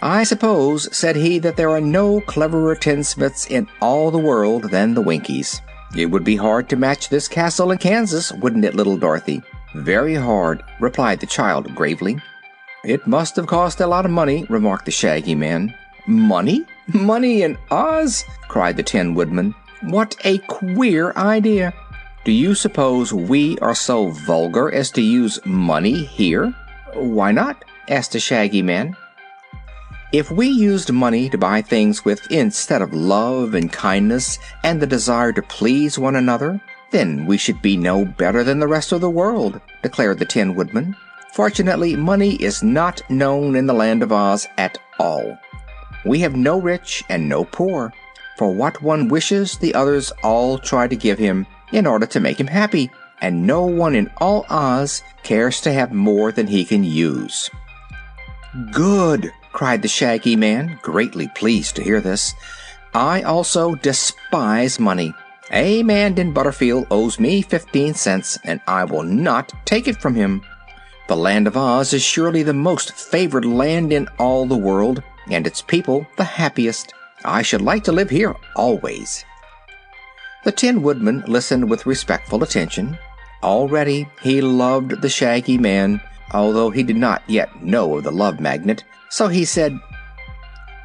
I 0.01 0.23
suppose, 0.23 0.95
said 0.95 1.15
he, 1.15 1.39
that 1.39 1.57
there 1.57 1.71
are 1.71 1.81
no 1.81 2.21
cleverer 2.21 2.75
tinsmiths 2.75 3.47
in 3.47 3.67
all 3.81 4.11
the 4.11 4.17
world 4.17 4.63
than 4.71 4.93
the 4.93 5.01
Winkies. 5.01 5.61
It 5.95 6.07
would 6.07 6.23
be 6.23 6.35
hard 6.35 6.69
to 6.69 6.75
match 6.75 7.09
this 7.09 7.27
castle 7.27 7.71
in 7.71 7.79
Kansas, 7.79 8.31
wouldn't 8.33 8.65
it, 8.65 8.75
little 8.75 8.97
Dorothy? 8.97 9.41
Very 9.75 10.15
hard, 10.15 10.63
replied 10.79 11.19
the 11.19 11.25
child 11.25 11.73
gravely. 11.73 12.19
It 12.83 13.05
must 13.05 13.35
have 13.35 13.47
cost 13.47 13.81
a 13.81 13.87
lot 13.87 14.05
of 14.05 14.11
money, 14.11 14.45
remarked 14.49 14.85
the 14.85 14.91
Shaggy 14.91 15.35
Man. 15.35 15.75
Money? 16.07 16.65
Money 16.87 17.41
in 17.41 17.57
Oz? 17.69 18.23
cried 18.47 18.77
the 18.77 18.83
Tin 18.83 19.13
Woodman. 19.13 19.53
What 19.81 20.15
a 20.23 20.37
queer 20.39 21.11
idea! 21.17 21.73
Do 22.23 22.31
you 22.31 22.55
suppose 22.55 23.13
we 23.13 23.57
are 23.59 23.75
so 23.75 24.09
vulgar 24.09 24.71
as 24.71 24.91
to 24.91 25.01
use 25.01 25.39
money 25.45 26.05
here? 26.05 26.53
Why 26.93 27.31
not? 27.31 27.65
asked 27.89 28.13
the 28.13 28.19
Shaggy 28.19 28.61
Man. 28.61 28.95
If 30.13 30.31
we 30.31 30.47
used 30.47 30.91
money 30.91 31.29
to 31.29 31.37
buy 31.37 31.61
things 31.61 32.05
with 32.05 32.31
instead 32.31 32.81
of 32.81 32.93
love 32.93 33.55
and 33.55 33.71
kindness 33.71 34.39
and 34.63 34.81
the 34.81 34.87
desire 34.87 35.33
to 35.33 35.41
please 35.41 35.99
one 35.99 36.15
another, 36.15 36.61
then 36.91 37.25
we 37.25 37.37
should 37.37 37.61
be 37.61 37.75
no 37.75 38.05
better 38.05 38.43
than 38.43 38.59
the 38.59 38.67
rest 38.67 38.91
of 38.91 39.01
the 39.01 39.09
world, 39.09 39.59
declared 39.83 40.19
the 40.19 40.25
Tin 40.25 40.55
Woodman. 40.55 40.95
Fortunately, 41.33 41.95
money 41.95 42.35
is 42.35 42.63
not 42.63 43.01
known 43.09 43.55
in 43.55 43.67
the 43.67 43.73
land 43.73 44.03
of 44.03 44.11
Oz 44.11 44.47
at 44.57 44.77
all. 44.99 45.37
We 46.05 46.19
have 46.19 46.35
no 46.35 46.59
rich 46.59 47.03
and 47.09 47.29
no 47.29 47.45
poor. 47.45 47.93
For 48.37 48.53
what 48.53 48.81
one 48.81 49.09
wishes, 49.09 49.57
the 49.57 49.73
others 49.73 50.11
all 50.23 50.57
try 50.57 50.87
to 50.87 50.95
give 50.95 51.19
him 51.19 51.45
in 51.71 51.85
order 51.85 52.05
to 52.07 52.19
make 52.19 52.39
him 52.39 52.47
happy, 52.47 52.89
and 53.21 53.45
no 53.45 53.65
one 53.65 53.95
in 53.95 54.09
all 54.17 54.45
Oz 54.49 55.03
cares 55.23 55.61
to 55.61 55.73
have 55.73 55.91
more 55.91 56.31
than 56.31 56.47
he 56.47 56.65
can 56.65 56.83
use. 56.83 57.49
Good! 58.71 59.31
cried 59.51 59.81
the 59.81 59.87
Shaggy 59.87 60.35
Man, 60.35 60.79
greatly 60.81 61.27
pleased 61.35 61.75
to 61.75 61.83
hear 61.83 61.99
this. 61.99 62.33
I 62.93 63.21
also 63.23 63.75
despise 63.75 64.79
money. 64.79 65.13
A 65.51 65.83
man 65.83 66.17
in 66.17 66.33
Butterfield 66.33 66.87
owes 66.91 67.19
me 67.19 67.41
fifteen 67.41 67.93
cents, 67.93 68.37
and 68.43 68.61
I 68.67 68.83
will 68.83 69.03
not 69.03 69.51
take 69.65 69.87
it 69.87 70.01
from 70.01 70.15
him. 70.15 70.41
The 71.09 71.17
Land 71.17 71.47
of 71.47 71.57
Oz 71.57 71.91
is 71.91 72.03
surely 72.03 72.43
the 72.43 72.53
most 72.53 72.93
favored 72.93 73.43
land 73.43 73.91
in 73.91 74.07
all 74.19 74.45
the 74.45 74.55
world, 74.55 75.01
and 75.31 75.47
its 75.47 75.59
people 75.59 76.05
the 76.17 76.23
happiest. 76.23 76.93
I 77.25 77.41
should 77.41 77.63
like 77.63 77.83
to 77.85 77.91
live 77.91 78.11
here 78.11 78.35
always. 78.55 79.25
The 80.43 80.51
Tin 80.51 80.83
Woodman 80.83 81.23
listened 81.25 81.67
with 81.67 81.87
respectful 81.87 82.43
attention. 82.43 82.95
Already 83.41 84.07
he 84.21 84.39
loved 84.39 85.01
the 85.01 85.09
Shaggy 85.09 85.57
Man, 85.57 85.99
although 86.31 86.69
he 86.69 86.83
did 86.83 86.97
not 86.97 87.23
yet 87.25 87.63
know 87.63 87.97
of 87.97 88.03
the 88.03 88.11
Love 88.11 88.39
Magnet, 88.39 88.83
so 89.09 89.29
he 89.29 89.45
said, 89.45 89.75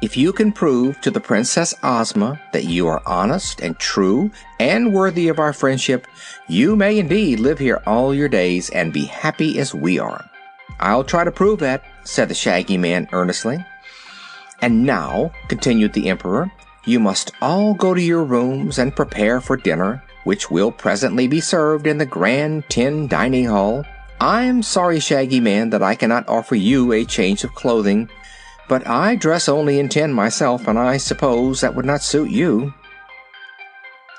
If 0.01 0.17
you 0.17 0.33
can 0.33 0.51
prove 0.51 0.99
to 1.01 1.09
the 1.09 1.21
Princess 1.21 1.73
Ozma 1.81 2.39
that 2.51 2.65
you 2.65 2.87
are 2.87 3.01
honest 3.05 3.61
and 3.61 3.79
true 3.79 4.29
and 4.59 4.93
worthy 4.93 5.29
of 5.29 5.39
our 5.39 5.53
friendship, 5.53 6.05
you 6.47 6.75
may 6.75 6.99
indeed 6.99 7.39
live 7.39 7.59
here 7.59 7.81
all 7.87 8.13
your 8.13 8.27
days 8.27 8.69
and 8.69 8.91
be 8.91 9.05
happy 9.05 9.57
as 9.57 9.73
we 9.73 9.97
are. 9.97 10.29
I'll 10.81 11.05
try 11.05 11.23
to 11.23 11.31
prove 11.31 11.59
that, 11.59 11.83
said 12.03 12.27
the 12.27 12.35
Shaggy 12.35 12.77
Man 12.77 13.07
earnestly. 13.13 13.65
And 14.61 14.85
now, 14.85 15.31
continued 15.47 15.93
the 15.93 16.09
Emperor, 16.09 16.51
you 16.85 16.99
must 16.99 17.31
all 17.41 17.73
go 17.73 17.93
to 17.93 18.01
your 18.01 18.23
rooms 18.23 18.77
and 18.77 18.95
prepare 18.95 19.39
for 19.39 19.55
dinner, 19.55 20.03
which 20.25 20.51
will 20.51 20.71
presently 20.71 21.27
be 21.27 21.39
served 21.39 21.87
in 21.87 21.97
the 21.97 22.05
grand 22.05 22.65
tin 22.69 23.07
dining 23.07 23.45
hall. 23.45 23.85
I'm 24.19 24.61
sorry, 24.61 24.99
Shaggy 24.99 25.39
Man, 25.39 25.69
that 25.69 25.81
I 25.81 25.95
cannot 25.95 26.27
offer 26.27 26.55
you 26.55 26.91
a 26.91 27.05
change 27.05 27.43
of 27.43 27.55
clothing, 27.55 28.09
but 28.67 28.87
I 28.87 29.15
dress 29.15 29.47
only 29.47 29.79
in 29.79 29.89
tin 29.89 30.13
myself, 30.13 30.67
and 30.67 30.77
I 30.77 30.97
suppose 30.97 31.61
that 31.61 31.75
would 31.75 31.85
not 31.85 32.03
suit 32.03 32.29
you. 32.29 32.73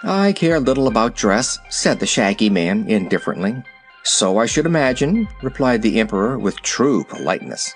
I 0.03 0.33
care 0.33 0.61
little 0.61 0.89
about 0.89 1.17
dress, 1.17 1.59
said 1.69 1.99
the 1.99 2.07
Shaggy 2.07 2.51
Man 2.51 2.89
indifferently. 2.89 3.63
So 4.05 4.39
I 4.39 4.47
should 4.47 4.67
imagine, 4.67 5.27
replied 5.43 5.83
the 5.83 5.99
Emperor 5.99 6.39
with 6.39 6.61
true 6.63 7.03
politeness. 7.05 7.75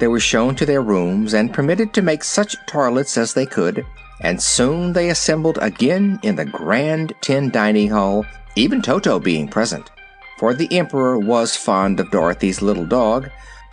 They 0.00 0.08
were 0.08 0.20
shown 0.20 0.56
to 0.56 0.66
their 0.66 0.82
rooms 0.82 1.34
and 1.34 1.52
permitted 1.52 1.92
to 1.94 2.02
make 2.02 2.24
such 2.24 2.56
toilets 2.66 3.16
as 3.16 3.34
they 3.34 3.46
could, 3.46 3.84
and 4.20 4.42
soon 4.42 4.92
they 4.92 5.10
assembled 5.10 5.58
again 5.60 6.18
in 6.22 6.36
the 6.36 6.44
grand 6.44 7.12
tin 7.20 7.50
dining 7.50 7.90
hall, 7.90 8.26
even 8.56 8.82
Toto 8.82 9.20
being 9.20 9.46
present. 9.46 9.90
For 10.38 10.54
the 10.54 10.72
Emperor 10.76 11.18
was 11.18 11.56
fond 11.56 12.00
of 12.00 12.10
Dorothy's 12.10 12.62
little 12.62 12.86
dog, 12.86 13.30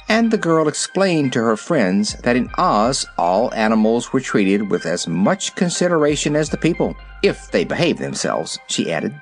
and 0.08 0.32
the 0.32 0.38
girl 0.38 0.68
explained 0.68 1.34
to 1.34 1.40
her 1.42 1.58
friends 1.58 2.14
that 2.24 2.36
in 2.36 2.50
Oz 2.58 3.06
all 3.18 3.54
animals 3.54 4.14
were 4.14 4.20
treated 4.20 4.70
with 4.70 4.86
as 4.86 5.08
much 5.08 5.56
consideration 5.56 6.36
as 6.36 6.50
the 6.50 6.58
people, 6.58 6.96
if 7.24 7.52
they 7.52 7.64
behaved 7.64 8.00
themselves, 8.00 8.60
she 8.68 8.92
added. 8.92 9.20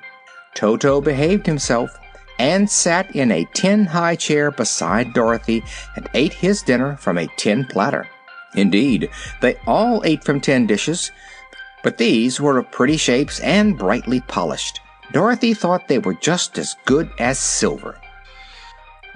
Toto 0.54 1.00
behaved 1.00 1.46
himself, 1.46 1.90
and 2.38 2.68
sat 2.68 3.14
in 3.14 3.30
a 3.30 3.48
tin 3.54 3.86
high 3.86 4.16
chair 4.16 4.50
beside 4.50 5.12
Dorothy 5.12 5.62
and 5.96 6.08
ate 6.14 6.32
his 6.32 6.62
dinner 6.62 6.96
from 6.96 7.18
a 7.18 7.28
tin 7.36 7.64
platter. 7.64 8.08
Indeed, 8.54 9.10
they 9.40 9.56
all 9.66 10.02
ate 10.04 10.24
from 10.24 10.40
tin 10.40 10.66
dishes, 10.66 11.10
but 11.82 11.98
these 11.98 12.40
were 12.40 12.58
of 12.58 12.70
pretty 12.70 12.96
shapes 12.96 13.40
and 13.40 13.78
brightly 13.78 14.20
polished. 14.22 14.80
Dorothy 15.12 15.54
thought 15.54 15.86
they 15.86 15.98
were 15.98 16.14
just 16.14 16.58
as 16.58 16.76
good 16.86 17.10
as 17.18 17.38
silver. 17.38 18.00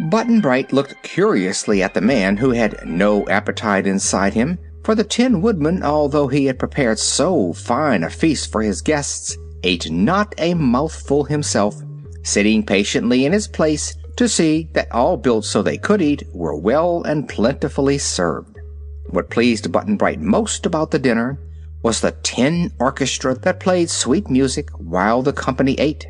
Button 0.01 0.41
Bright 0.41 0.73
looked 0.73 1.03
curiously 1.03 1.83
at 1.83 1.93
the 1.93 2.01
man 2.01 2.37
who 2.37 2.51
had 2.51 2.87
no 2.87 3.27
appetite 3.27 3.85
inside 3.85 4.33
him, 4.33 4.59
for 4.85 4.95
the 4.95 5.03
Tin 5.03 5.43
Woodman, 5.43 5.83
although 5.83 6.29
he 6.29 6.47
had 6.47 6.59
prepared 6.59 7.01
so 7.01 7.53
fine 7.53 8.05
a 8.05 8.11
feast 8.11 8.53
for 8.53 8.63
his 8.63 8.81
guests, 8.81 9.37
ate 9.65 9.91
not 9.91 10.35
a 10.39 10.55
mouthful 10.55 11.25
himself, 11.25 11.83
sitting 12.23 12.65
patiently 12.65 13.27
in 13.27 13.33
his 13.33 13.49
place 13.49 13.97
to 14.17 14.29
see 14.29 14.69
that 14.73 14.91
all 14.93 15.17
built 15.17 15.45
so 15.45 15.63
they 15.63 15.79
could 15.79 16.01
eat 16.01 16.23
were 16.33 16.57
well 16.57 17.03
and 17.03 17.29
plentifully 17.29 17.99
served. 17.99 18.57
What 19.11 19.31
pleased 19.31 19.73
Button 19.73 19.97
Bright 19.97 20.21
most 20.21 20.65
about 20.65 20.93
the 20.93 20.99
dinner 21.01 21.41
was 21.83 22.01
the 22.01 22.13
tin 22.23 22.73
orchestra 22.79 23.35
that 23.35 23.61
played 23.61 23.91
sweet 23.91 24.31
music 24.31 24.71
while 24.79 25.23
the 25.23 25.33
company 25.33 25.75
ate. 25.75 26.07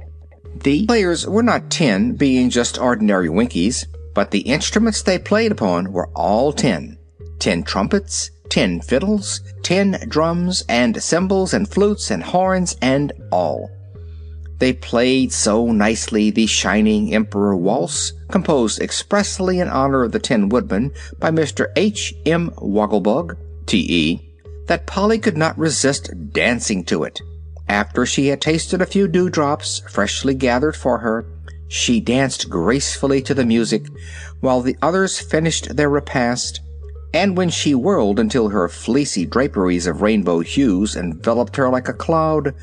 The 0.62 0.86
players 0.86 1.26
were 1.26 1.42
not 1.42 1.70
tin, 1.70 2.16
being 2.16 2.50
just 2.50 2.78
ordinary 2.78 3.28
Winkies, 3.28 3.86
but 4.14 4.30
the 4.30 4.40
instruments 4.40 5.02
they 5.02 5.18
played 5.18 5.52
upon 5.52 5.92
were 5.92 6.08
all 6.14 6.52
tin 6.52 6.98
tin 7.38 7.62
trumpets, 7.62 8.30
tin 8.48 8.80
fiddles, 8.80 9.40
tin 9.62 9.96
drums, 10.08 10.64
and 10.68 11.02
cymbals 11.02 11.54
and 11.54 11.68
flutes 11.68 12.10
and 12.10 12.22
horns 12.22 12.76
and 12.82 13.12
all. 13.30 13.70
They 14.58 14.72
played 14.72 15.32
so 15.32 15.70
nicely 15.70 16.30
the 16.30 16.46
Shining 16.46 17.14
Emperor 17.14 17.56
Waltz, 17.56 18.12
composed 18.28 18.80
expressly 18.80 19.60
in 19.60 19.68
honor 19.68 20.02
of 20.02 20.12
the 20.12 20.18
Tin 20.18 20.48
Woodman 20.48 20.92
by 21.20 21.30
Mr. 21.30 21.68
H. 21.76 22.12
M. 22.26 22.50
Wogglebug, 22.56 23.36
T.E., 23.66 24.20
that 24.66 24.86
Polly 24.86 25.18
could 25.18 25.36
not 25.36 25.56
resist 25.56 26.10
dancing 26.32 26.84
to 26.86 27.04
it. 27.04 27.20
After 27.68 28.06
she 28.06 28.28
had 28.28 28.40
tasted 28.40 28.80
a 28.80 28.86
few 28.86 29.06
dewdrops 29.06 29.82
freshly 29.90 30.34
gathered 30.34 30.76
for 30.76 30.98
her, 30.98 31.26
She 31.68 32.00
danced 32.00 32.48
gracefully 32.48 33.20
to 33.22 33.34
the 33.34 33.44
music 33.44 33.86
while 34.40 34.62
the 34.62 34.76
others 34.80 35.18
finished 35.18 35.76
their 35.76 35.90
repast, 35.90 36.60
and 37.12 37.36
when 37.36 37.50
she 37.50 37.74
whirled 37.74 38.18
until 38.18 38.48
her 38.48 38.68
fleecy 38.68 39.26
draperies 39.26 39.86
of 39.86 40.00
rainbow 40.00 40.40
hues 40.40 40.96
enveloped 40.96 41.56
her 41.56 41.68
like 41.68 41.88
a 41.88 41.92
cloud, 41.92 42.54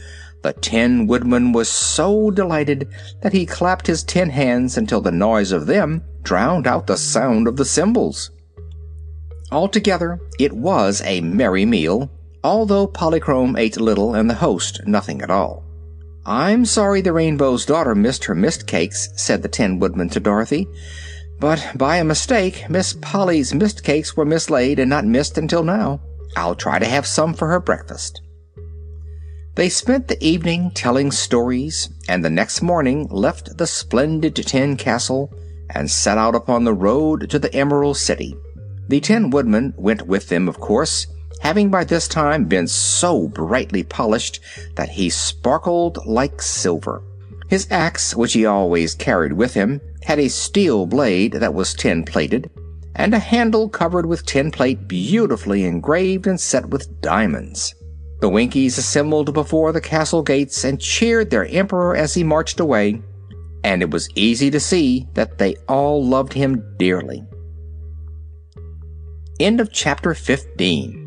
the 0.42 0.54
Tin 0.54 1.08
Woodman 1.08 1.52
was 1.52 1.70
so 1.70 2.32
delighted 2.32 2.88
that 3.22 3.34
he 3.34 3.46
clapped 3.46 3.88
his 3.88 4.04
tin 4.04 4.30
hands 4.30 4.78
until 4.78 5.02
the 5.02 5.12
noise 5.12 5.52
of 5.52 5.66
them 5.66 6.04
drowned 6.24 6.68
out 6.68 6.88
the 6.88 6.98
sound 6.98 7.48
of 7.48 7.58
the 7.58 7.66
cymbals. 7.66 8.32
Altogether, 9.52 10.20
it 10.40 10.54
was 10.54 11.02
a 11.06 11.22
merry 11.22 11.66
meal, 11.66 12.12
although 12.46 12.86
Polychrome 12.86 13.58
ate 13.58 13.82
little 13.82 14.14
and 14.14 14.30
the 14.30 14.36
host 14.36 14.80
nothing 14.86 15.24
at 15.24 15.32
all. 15.32 15.64
I'm 16.28 16.64
sorry 16.64 17.02
the 17.02 17.12
Rainbow's 17.12 17.66
Daughter 17.66 17.96
missed 17.96 18.26
her 18.26 18.36
mist 18.36 18.68
cakes, 18.68 19.10
said 19.16 19.42
the 19.42 19.48
Tin 19.48 19.80
Woodman 19.80 20.10
to 20.10 20.20
Dorothy. 20.20 20.68
But 21.40 21.72
by 21.76 21.98
a 21.98 22.04
mistake, 22.04 22.70
Miss 22.70 22.94
Polly's 23.02 23.56
mist 23.56 23.84
cakes 23.84 24.16
were 24.16 24.26
mislaid 24.26 24.78
and 24.78 24.92
not 24.92 25.06
missed 25.06 25.40
until 25.40 25.64
now. 25.64 26.02
I'll 26.38 26.54
try 26.54 26.78
to 26.78 26.86
have 26.86 27.08
some 27.08 27.34
for 27.34 27.48
her 27.48 27.60
breakfast. 27.60 28.22
They 29.56 29.70
spent 29.70 30.08
the 30.08 30.24
evening 30.24 30.70
telling 30.76 31.12
stories, 31.12 31.90
and 32.08 32.24
the 32.24 32.30
next 32.30 32.62
morning 32.62 33.08
left 33.10 33.58
the 33.58 33.66
splendid 33.66 34.36
tin 34.36 34.78
castle 34.78 35.34
and 35.74 35.90
set 35.90 36.20
out 36.20 36.36
upon 36.36 36.64
the 36.64 36.74
road 36.76 37.28
to 37.32 37.40
the 37.40 37.54
Emerald 37.56 37.98
City. 37.98 38.36
The 38.88 39.00
Tin 39.00 39.32
Woodman 39.32 39.74
went 39.78 40.06
with 40.06 40.30
them, 40.30 40.48
of 40.48 40.60
course, 40.60 41.08
having 41.46 41.70
by 41.70 41.84
this 41.84 42.08
time 42.08 42.46
been 42.46 42.68
so 42.68 43.28
brightly 43.28 43.84
polished 43.84 44.40
that 44.74 44.90
he 44.90 45.12
sparkled 45.12 46.04
like 46.08 46.42
silver. 46.42 47.04
His 47.48 47.68
axe, 47.70 48.16
which 48.16 48.34
he 48.34 48.48
always 48.48 48.96
carried 48.96 49.34
with 49.34 49.54
him, 49.54 49.80
had 50.02 50.18
a 50.18 50.28
steel 50.28 50.88
blade 50.88 51.34
that 51.34 51.54
was 51.54 51.76
tin 51.76 52.04
plated, 52.04 52.50
and 52.96 53.14
a 53.14 53.20
handle 53.20 53.70
covered 53.70 54.08
with 54.08 54.26
tin 54.26 54.50
plate 54.50 54.88
beautifully 54.88 55.66
engraved 55.66 56.26
and 56.26 56.42
set 56.42 56.68
with 56.70 57.00
diamonds. 57.02 57.76
The 58.22 58.30
Winkies 58.30 58.80
assembled 58.80 59.32
before 59.32 59.72
the 59.72 59.80
castle 59.80 60.24
gates 60.24 60.64
and 60.64 60.82
cheered 60.82 61.30
their 61.30 61.46
emperor 61.46 61.96
as 61.96 62.16
he 62.16 62.24
marched 62.24 62.60
away, 62.60 63.04
and 63.64 63.84
it 63.84 63.92
was 63.92 64.10
easy 64.16 64.50
to 64.50 64.60
see 64.60 65.08
that 65.14 65.38
they 65.38 65.58
all 65.68 66.04
loved 66.04 66.34
him 66.34 66.76
dearly. 66.80 67.24
End 69.40 69.62
of 69.62 69.72
chapter 69.72 70.16
15 70.16 71.05